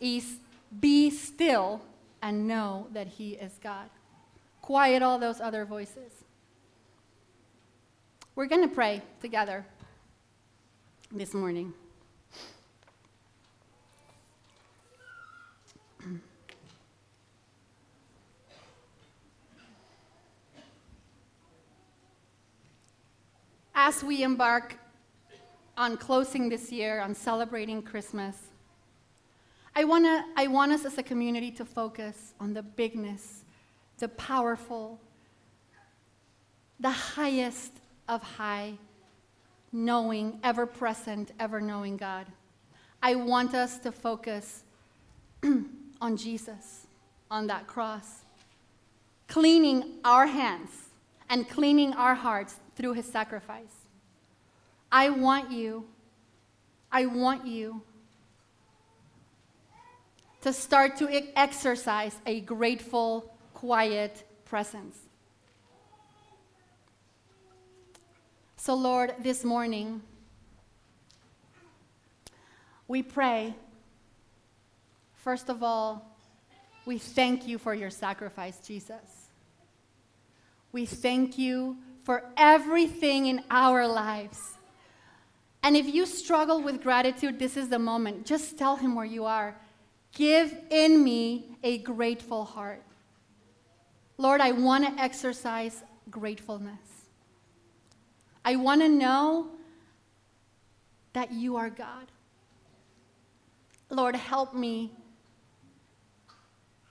is 0.00 0.38
be 0.80 1.10
still 1.10 1.82
and 2.22 2.48
know 2.48 2.86
that 2.94 3.08
He 3.08 3.32
is 3.32 3.58
God. 3.62 3.90
Quiet 4.62 5.02
all 5.02 5.18
those 5.18 5.42
other 5.42 5.66
voices. 5.66 6.24
We're 8.34 8.46
going 8.46 8.66
to 8.66 8.74
pray 8.74 9.02
together 9.20 9.66
this 11.12 11.34
morning. 11.34 11.74
As 23.74 24.04
we 24.04 24.22
embark 24.22 24.76
on 25.76 25.96
closing 25.96 26.48
this 26.48 26.70
year, 26.70 27.00
on 27.00 27.12
celebrating 27.12 27.82
Christmas, 27.82 28.36
I, 29.74 29.82
wanna, 29.82 30.24
I 30.36 30.46
want 30.46 30.70
us 30.70 30.84
as 30.84 30.96
a 30.96 31.02
community 31.02 31.50
to 31.52 31.64
focus 31.64 32.34
on 32.38 32.54
the 32.54 32.62
bigness, 32.62 33.44
the 33.98 34.06
powerful, 34.08 35.00
the 36.78 36.90
highest 36.90 37.72
of 38.08 38.22
high, 38.22 38.74
knowing, 39.72 40.38
ever 40.44 40.66
present, 40.66 41.32
ever 41.40 41.60
knowing 41.60 41.96
God. 41.96 42.26
I 43.02 43.16
want 43.16 43.54
us 43.54 43.78
to 43.80 43.90
focus 43.90 44.62
on 46.00 46.16
Jesus, 46.16 46.86
on 47.28 47.48
that 47.48 47.66
cross, 47.66 48.20
cleaning 49.26 49.94
our 50.04 50.26
hands 50.26 50.70
and 51.28 51.48
cleaning 51.48 51.92
our 51.94 52.14
hearts 52.14 52.54
through 52.76 52.94
his 52.94 53.06
sacrifice. 53.06 53.74
I 54.90 55.10
want 55.10 55.50
you, 55.50 55.86
I 56.90 57.06
want 57.06 57.46
you 57.46 57.82
to 60.42 60.52
start 60.52 60.96
to 60.98 61.08
exercise 61.36 62.14
a 62.26 62.40
grateful, 62.40 63.34
quiet 63.54 64.24
presence. 64.44 64.96
So, 68.56 68.74
Lord, 68.74 69.14
this 69.20 69.44
morning, 69.44 70.02
we 72.86 73.02
pray, 73.02 73.54
first 75.16 75.48
of 75.48 75.62
all, 75.62 76.16
we 76.86 76.98
thank 76.98 77.48
you 77.48 77.58
for 77.58 77.74
your 77.74 77.90
sacrifice, 77.90 78.58
Jesus. 78.66 79.28
We 80.72 80.86
thank 80.86 81.38
you 81.38 81.78
for 82.04 82.22
everything 82.36 83.26
in 83.26 83.42
our 83.50 83.88
lives. 83.88 84.38
And 85.62 85.76
if 85.76 85.92
you 85.92 86.04
struggle 86.04 86.62
with 86.62 86.82
gratitude, 86.82 87.38
this 87.38 87.56
is 87.56 87.70
the 87.70 87.78
moment. 87.78 88.26
Just 88.26 88.58
tell 88.58 88.76
him 88.76 88.94
where 88.94 89.06
you 89.06 89.24
are. 89.24 89.56
Give 90.12 90.54
in 90.70 91.02
me 91.02 91.56
a 91.62 91.78
grateful 91.78 92.44
heart. 92.44 92.82
Lord, 94.18 94.40
I 94.40 94.52
want 94.52 94.84
to 94.84 95.02
exercise 95.02 95.82
gratefulness. 96.10 97.08
I 98.44 98.56
want 98.56 98.82
to 98.82 98.88
know 98.88 99.48
that 101.14 101.32
you 101.32 101.56
are 101.56 101.70
God. 101.70 102.12
Lord, 103.88 104.14
help 104.14 104.54
me 104.54 104.92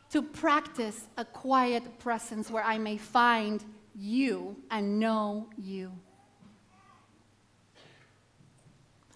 to 0.10 0.22
practice 0.22 1.08
a 1.18 1.26
quiet 1.26 2.00
presence 2.00 2.50
where 2.50 2.64
I 2.64 2.78
may 2.78 2.98
find 2.98 3.64
you 3.96 4.58
and 4.72 5.00
know 5.00 5.50
you. 5.58 5.92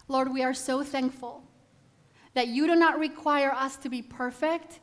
Lord, 0.08 0.32
we 0.32 0.44
are 0.44 0.54
so 0.54 0.84
thankful 0.84 1.44
that 2.34 2.48
you 2.48 2.68
do 2.68 2.76
not 2.76 3.00
require 3.00 3.52
us 3.52 3.78
to 3.78 3.90
be 3.90 4.02
perfect, 4.02 4.80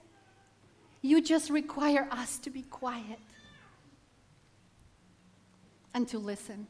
you 1.02 1.22
just 1.22 1.50
require 1.50 2.08
us 2.10 2.38
to 2.38 2.50
be 2.50 2.62
quiet 2.62 3.18
and 5.92 6.08
to 6.08 6.18
listen. 6.18 6.66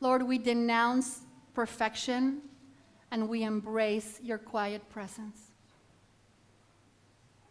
Lord, 0.00 0.22
we 0.22 0.38
denounce 0.38 1.22
perfection 1.54 2.42
and 3.10 3.28
we 3.28 3.42
embrace 3.42 4.20
your 4.22 4.38
quiet 4.38 4.88
presence. 4.90 5.47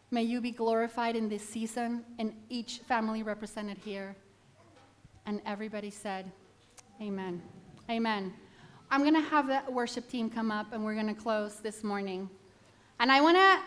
May 0.10 0.24
you 0.24 0.40
be 0.40 0.52
glorified 0.52 1.18
in 1.18 1.28
this 1.28 1.48
season 1.48 2.06
and 2.18 2.34
each 2.48 2.78
family 2.80 3.24
represented 3.24 3.78
here. 3.78 4.16
And 5.26 5.42
everybody 5.46 5.90
said, 5.90 6.32
Amen. 7.02 7.42
Amen. 7.90 8.34
I'm 8.90 9.02
going 9.02 9.16
to 9.16 9.30
have 9.30 9.48
the 9.48 9.62
worship 9.70 10.10
team 10.10 10.30
come 10.30 10.50
up 10.50 10.68
and 10.72 10.86
we're 10.86 10.94
going 10.94 11.14
to 11.14 11.22
close 11.22 11.60
this 11.60 11.84
morning. 11.84 12.30
And 13.02 13.12
I 13.12 13.20
want 13.20 13.36
to 13.36 13.60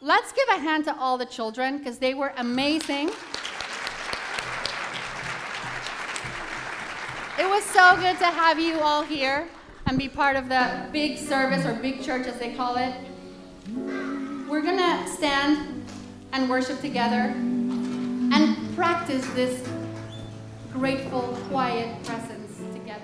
let's 0.00 0.32
give 0.32 0.48
a 0.48 0.58
hand 0.58 0.84
to 0.86 0.96
all 0.98 1.18
the 1.18 1.26
children 1.26 1.76
because 1.76 1.98
they 1.98 2.14
were 2.14 2.32
amazing. 2.38 3.10
It 7.38 7.46
was 7.46 7.62
so 7.64 7.94
good 7.96 8.18
to 8.20 8.26
have 8.26 8.58
you 8.58 8.80
all 8.80 9.02
here 9.02 9.48
and 9.86 9.98
be 9.98 10.08
part 10.08 10.36
of 10.36 10.48
the 10.48 10.88
big 10.92 11.18
service 11.18 11.66
or 11.66 11.74
big 11.74 12.02
church 12.02 12.26
as 12.26 12.38
they 12.38 12.54
call 12.54 12.76
it. 12.76 12.94
We're 14.48 14.62
going 14.62 14.78
to 14.78 15.08
stand 15.08 15.73
and 16.34 16.50
worship 16.50 16.80
together 16.80 17.32
and 18.34 18.74
practice 18.74 19.24
this 19.34 19.66
grateful, 20.72 21.38
quiet 21.48 22.02
presence 22.02 22.58
together. 22.74 23.00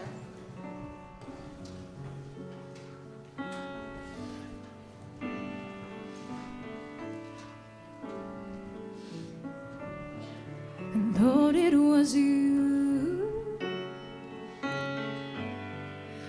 And 10.92 11.20
Lord, 11.20 11.54
it 11.54 11.76
was 11.76 12.12
you 12.16 13.60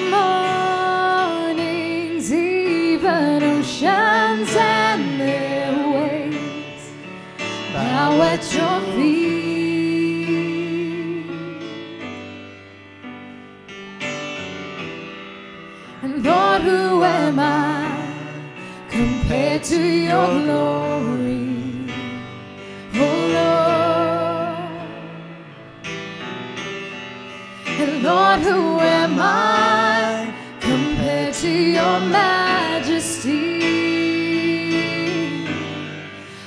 who 28.55 28.79
am 28.79 29.17
I 29.19 30.33
compared 30.61 31.35
to 31.35 31.51
your 31.51 31.99
majesty? 32.01 33.43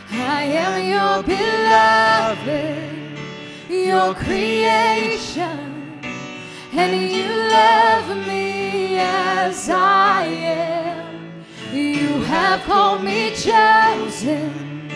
I 0.09 0.43
am 0.65 0.73
your 0.95 1.15
beloved, 1.35 2.79
your 3.69 4.13
creation, 4.15 5.59
and 6.71 6.93
you 7.11 7.29
love 7.59 8.07
me 8.25 8.99
as 8.99 9.69
I 9.69 10.23
am. 10.23 11.43
You 11.73 12.21
have 12.33 12.61
called 12.61 13.03
me 13.03 13.31
chosen 13.35 14.89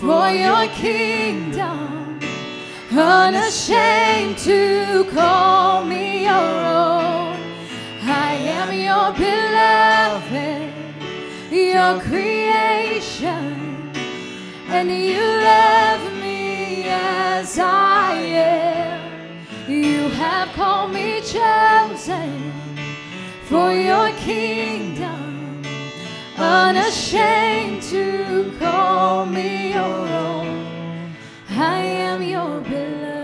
for 0.00 0.28
your 0.30 0.66
kingdom 0.84 1.99
unashamed 2.92 4.36
to 4.38 5.04
call 5.12 5.84
me 5.84 6.24
your 6.24 6.32
own. 6.32 7.36
I 8.02 8.34
am 8.58 8.72
your 8.72 9.12
beloved, 9.12 10.72
your 11.52 12.00
creation, 12.00 13.92
and 14.68 14.90
you 14.90 15.20
love 15.20 16.12
me 16.14 16.84
as 16.88 17.58
I 17.58 18.14
am. 18.14 19.46
You 19.68 20.08
have 20.08 20.48
called 20.48 20.92
me 20.92 21.20
chosen 21.20 22.52
for 23.44 23.72
your 23.72 24.10
kingdom, 24.16 25.62
unashamed 26.36 27.82
to 27.82 28.52
call 28.58 29.26
me 29.26 29.74
your 29.74 29.84
own. 29.84 30.69
I 31.62 31.80
am 31.80 32.22
your 32.22 32.62
beloved. 32.62 33.19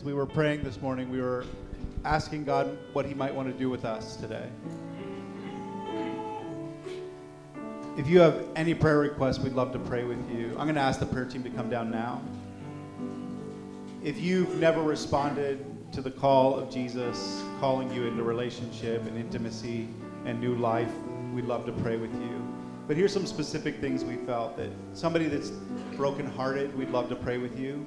As 0.00 0.04
we 0.04 0.14
were 0.14 0.24
praying 0.24 0.62
this 0.62 0.80
morning, 0.80 1.10
we 1.10 1.20
were 1.20 1.44
asking 2.06 2.42
God 2.42 2.78
what 2.94 3.04
he 3.04 3.12
might 3.12 3.34
want 3.34 3.52
to 3.52 3.58
do 3.58 3.68
with 3.68 3.84
us 3.84 4.16
today. 4.16 4.48
If 7.98 8.06
you 8.06 8.18
have 8.20 8.46
any 8.56 8.72
prayer 8.72 8.98
requests, 8.98 9.40
we'd 9.40 9.52
love 9.52 9.74
to 9.74 9.78
pray 9.78 10.04
with 10.04 10.18
you. 10.30 10.52
I'm 10.52 10.64
going 10.64 10.76
to 10.76 10.80
ask 10.80 11.00
the 11.00 11.04
prayer 11.04 11.26
team 11.26 11.42
to 11.42 11.50
come 11.50 11.68
down 11.68 11.90
now. 11.90 12.22
If 14.02 14.18
you've 14.18 14.56
never 14.56 14.80
responded 14.80 15.92
to 15.92 16.00
the 16.00 16.10
call 16.10 16.58
of 16.58 16.70
Jesus 16.70 17.42
calling 17.60 17.92
you 17.92 18.06
into 18.06 18.22
relationship 18.22 19.04
and 19.04 19.18
intimacy 19.18 19.86
and 20.24 20.40
new 20.40 20.54
life, 20.54 20.92
we'd 21.34 21.44
love 21.44 21.66
to 21.66 21.72
pray 21.72 21.98
with 21.98 22.14
you. 22.14 22.48
But 22.88 22.96
here's 22.96 23.12
some 23.12 23.26
specific 23.26 23.82
things 23.82 24.02
we 24.02 24.16
felt 24.16 24.56
that 24.56 24.70
somebody 24.94 25.26
that's 25.26 25.50
brokenhearted, 25.94 26.74
we'd 26.74 26.88
love 26.88 27.10
to 27.10 27.16
pray 27.16 27.36
with 27.36 27.58
you. 27.58 27.84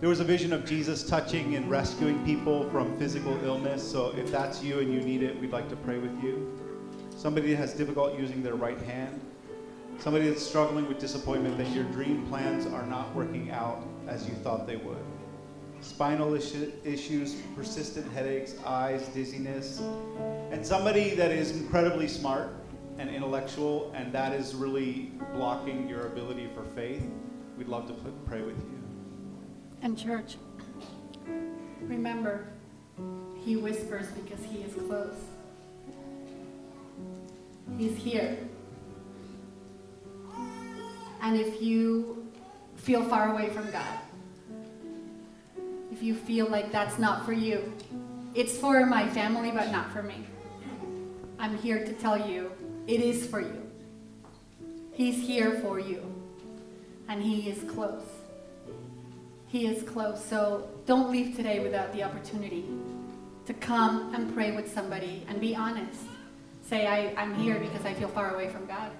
There 0.00 0.08
was 0.08 0.20
a 0.20 0.24
vision 0.24 0.52
of 0.52 0.64
Jesus 0.64 1.02
touching 1.02 1.56
and 1.56 1.68
rescuing 1.68 2.24
people 2.24 2.70
from 2.70 2.96
physical 2.98 3.36
illness. 3.44 3.82
So 3.82 4.14
if 4.16 4.30
that's 4.30 4.62
you 4.62 4.78
and 4.78 4.94
you 4.94 5.00
need 5.00 5.24
it, 5.24 5.40
we'd 5.40 5.50
like 5.50 5.68
to 5.70 5.76
pray 5.76 5.98
with 5.98 6.22
you. 6.22 6.56
Somebody 7.16 7.50
that 7.50 7.56
has 7.56 7.74
difficult 7.74 8.16
using 8.16 8.40
their 8.40 8.54
right 8.54 8.80
hand. 8.82 9.20
Somebody 9.98 10.28
that's 10.28 10.46
struggling 10.46 10.86
with 10.86 11.00
disappointment 11.00 11.58
that 11.58 11.68
your 11.70 11.82
dream 11.86 12.24
plans 12.28 12.64
are 12.64 12.86
not 12.86 13.12
working 13.12 13.50
out 13.50 13.84
as 14.06 14.24
you 14.28 14.34
thought 14.36 14.68
they 14.68 14.76
would. 14.76 15.04
Spinal 15.80 16.30
issu- 16.30 16.72
issues, 16.84 17.34
persistent 17.56 18.08
headaches, 18.12 18.54
eyes, 18.64 19.08
dizziness. 19.08 19.82
And 20.52 20.64
somebody 20.64 21.16
that 21.16 21.32
is 21.32 21.50
incredibly 21.50 22.06
smart 22.06 22.52
and 22.98 23.10
intellectual, 23.10 23.92
and 23.96 24.12
that 24.12 24.32
is 24.32 24.54
really 24.54 25.10
blocking 25.34 25.88
your 25.88 26.06
ability 26.06 26.48
for 26.54 26.62
faith. 26.62 27.02
We'd 27.56 27.66
love 27.66 27.88
to 27.88 27.94
pray 28.26 28.42
with 28.42 28.58
you. 28.58 28.77
And 29.82 29.96
church, 29.96 30.36
remember, 31.82 32.46
he 33.44 33.56
whispers 33.56 34.08
because 34.08 34.44
he 34.44 34.58
is 34.58 34.74
close. 34.74 35.14
He's 37.76 37.96
here. 37.96 38.38
And 41.22 41.36
if 41.36 41.62
you 41.62 42.26
feel 42.76 43.04
far 43.04 43.32
away 43.32 43.50
from 43.50 43.70
God, 43.70 43.98
if 45.92 46.02
you 46.02 46.14
feel 46.14 46.48
like 46.48 46.70
that's 46.70 46.98
not 46.98 47.24
for 47.24 47.32
you, 47.32 47.72
it's 48.34 48.56
for 48.56 48.86
my 48.86 49.08
family, 49.08 49.50
but 49.50 49.70
not 49.72 49.92
for 49.92 50.02
me. 50.02 50.26
I'm 51.38 51.56
here 51.58 51.84
to 51.84 51.92
tell 51.94 52.28
you 52.28 52.52
it 52.86 53.00
is 53.00 53.26
for 53.26 53.40
you. 53.40 53.62
He's 54.92 55.24
here 55.24 55.60
for 55.60 55.78
you, 55.78 56.02
and 57.08 57.22
He 57.22 57.48
is 57.48 57.62
close. 57.70 58.04
He 59.48 59.66
is 59.66 59.82
close. 59.82 60.22
So 60.22 60.68
don't 60.86 61.10
leave 61.10 61.34
today 61.34 61.60
without 61.60 61.92
the 61.92 62.02
opportunity 62.02 62.64
to 63.46 63.54
come 63.54 64.14
and 64.14 64.32
pray 64.34 64.54
with 64.54 64.72
somebody 64.72 65.24
and 65.26 65.40
be 65.40 65.56
honest. 65.56 66.02
Say, 66.62 66.86
I, 66.86 67.14
I'm 67.20 67.34
here 67.34 67.58
because 67.58 67.84
I 67.86 67.94
feel 67.94 68.08
far 68.08 68.34
away 68.34 68.48
from 68.50 68.66
God. 68.66 68.92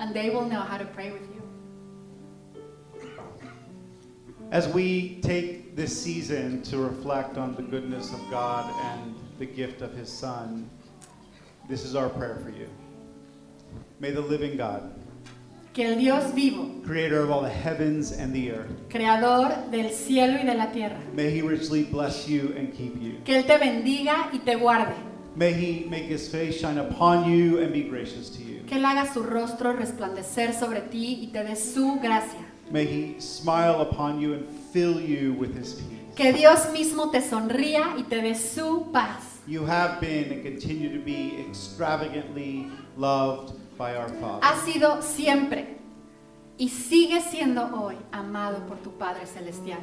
And 0.00 0.12
they 0.12 0.30
will 0.30 0.44
know 0.44 0.60
how 0.60 0.76
to 0.76 0.84
pray 0.84 1.12
with 1.12 1.22
you. 1.22 1.42
As 4.50 4.66
we 4.68 5.20
take 5.20 5.76
this 5.76 6.00
season 6.00 6.62
to 6.62 6.78
reflect 6.78 7.38
on 7.38 7.54
the 7.54 7.62
goodness 7.62 8.12
of 8.12 8.20
God 8.30 8.72
and 8.82 9.14
the 9.38 9.46
gift 9.46 9.82
of 9.82 9.94
His 9.94 10.12
Son, 10.12 10.68
this 11.68 11.84
is 11.84 11.94
our 11.94 12.08
prayer 12.08 12.40
for 12.42 12.50
you. 12.50 12.68
May 14.00 14.10
the 14.10 14.20
living 14.20 14.56
God 14.56 14.92
que 15.74 15.84
el 15.92 15.98
Dios 15.98 16.32
vivo, 16.34 16.80
creator 16.86 17.18
of 17.24 17.30
all 17.30 17.42
the 17.42 17.50
heavens 17.50 18.12
and 18.12 18.32
the 18.32 18.50
earth, 18.52 18.70
creador 18.88 19.70
del 19.72 19.90
cielo 19.90 20.38
y 20.40 20.44
de 20.46 20.54
la 20.54 20.70
tierra, 20.70 20.98
may 21.14 21.30
he 21.36 21.42
richly 21.42 21.82
bless 21.84 22.26
you 22.28 22.54
and 22.56 22.72
keep 22.72 22.94
you. 23.02 23.14
que 23.24 23.36
Él 23.36 23.44
te 23.44 23.58
bendiga 23.58 24.30
y 24.32 24.38
te 24.38 24.54
guarde, 24.54 24.94
May 25.36 25.52
he 25.52 25.84
make 25.90 26.04
his 26.04 26.28
face 26.28 26.60
shine 26.60 26.78
upon 26.78 27.28
you 27.28 27.58
and 27.58 27.72
be 27.72 27.82
gracious 27.82 28.30
to 28.30 28.42
you. 28.42 28.62
que 28.68 28.76
Él 28.78 28.84
haga 28.84 29.12
su 29.12 29.20
rostro 29.22 29.72
resplandecer 29.72 30.52
sobre 30.54 30.80
ti 30.82 31.18
y 31.24 31.32
te 31.32 31.42
dé 31.42 31.56
su 31.56 31.98
gracia, 32.00 32.38
May 32.70 32.86
he 32.86 33.20
smile 33.20 33.80
upon 33.82 34.20
you 34.20 34.32
and 34.34 34.46
fill 34.72 35.00
you 35.00 35.32
with 35.34 35.54
his 35.58 35.74
peace. 35.74 36.14
que 36.14 36.32
Dios 36.32 36.70
mismo 36.72 37.10
te 37.10 37.20
sonría 37.20 37.96
y 37.98 38.04
te 38.04 38.22
dé 38.22 38.36
su 38.36 38.90
paz. 38.92 39.40
You 39.48 39.66
have 39.66 40.00
been 40.00 40.32
and 40.32 40.42
continue 40.42 40.96
to 40.96 41.04
be 41.04 41.44
extravagantly 41.46 42.70
loved 42.96 43.52
by 43.76 43.96
our 43.96 44.08
Father. 44.08 44.44
Has 44.46 44.62
sido 44.62 45.02
siempre 45.02 45.78
y 46.58 46.68
sigue 46.68 47.20
siendo 47.20 47.64
hoy 47.74 47.96
amado 48.12 48.66
por 48.66 48.78
tu 48.78 48.90
Padre 48.92 49.26
Celestial. 49.26 49.80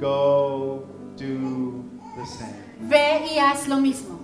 Go 0.00 0.86
do 1.16 1.84
the 2.16 2.26
same. 2.26 2.54
Ve 2.80 3.26
y 3.34 3.38
haz 3.38 3.68
lo 3.68 3.76
mismo. 3.76 4.18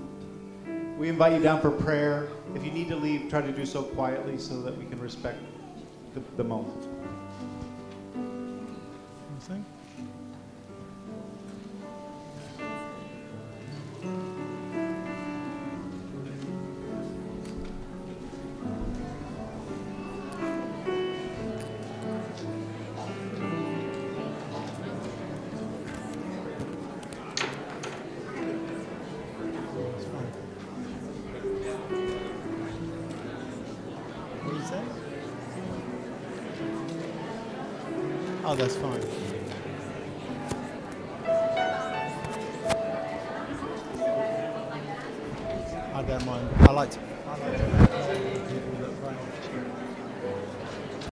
We 0.99 1.09
invite 1.09 1.33
you 1.33 1.43
down 1.43 1.61
for 1.61 1.71
prayer. 1.71 2.29
If 2.55 2.65
you 2.65 2.71
need 2.71 2.89
to 2.89 2.97
leave, 2.97 3.29
try 3.29 3.41
to 3.41 3.53
do 3.53 3.65
so 3.65 3.83
quietly 3.83 4.39
so 4.39 4.61
that 4.63 4.77
we 4.77 4.85
can 4.85 5.01
respect 5.01 5.39
the, 6.15 6.21
the 6.37 6.45
moment. 6.45 6.87
Anything? 9.33 9.65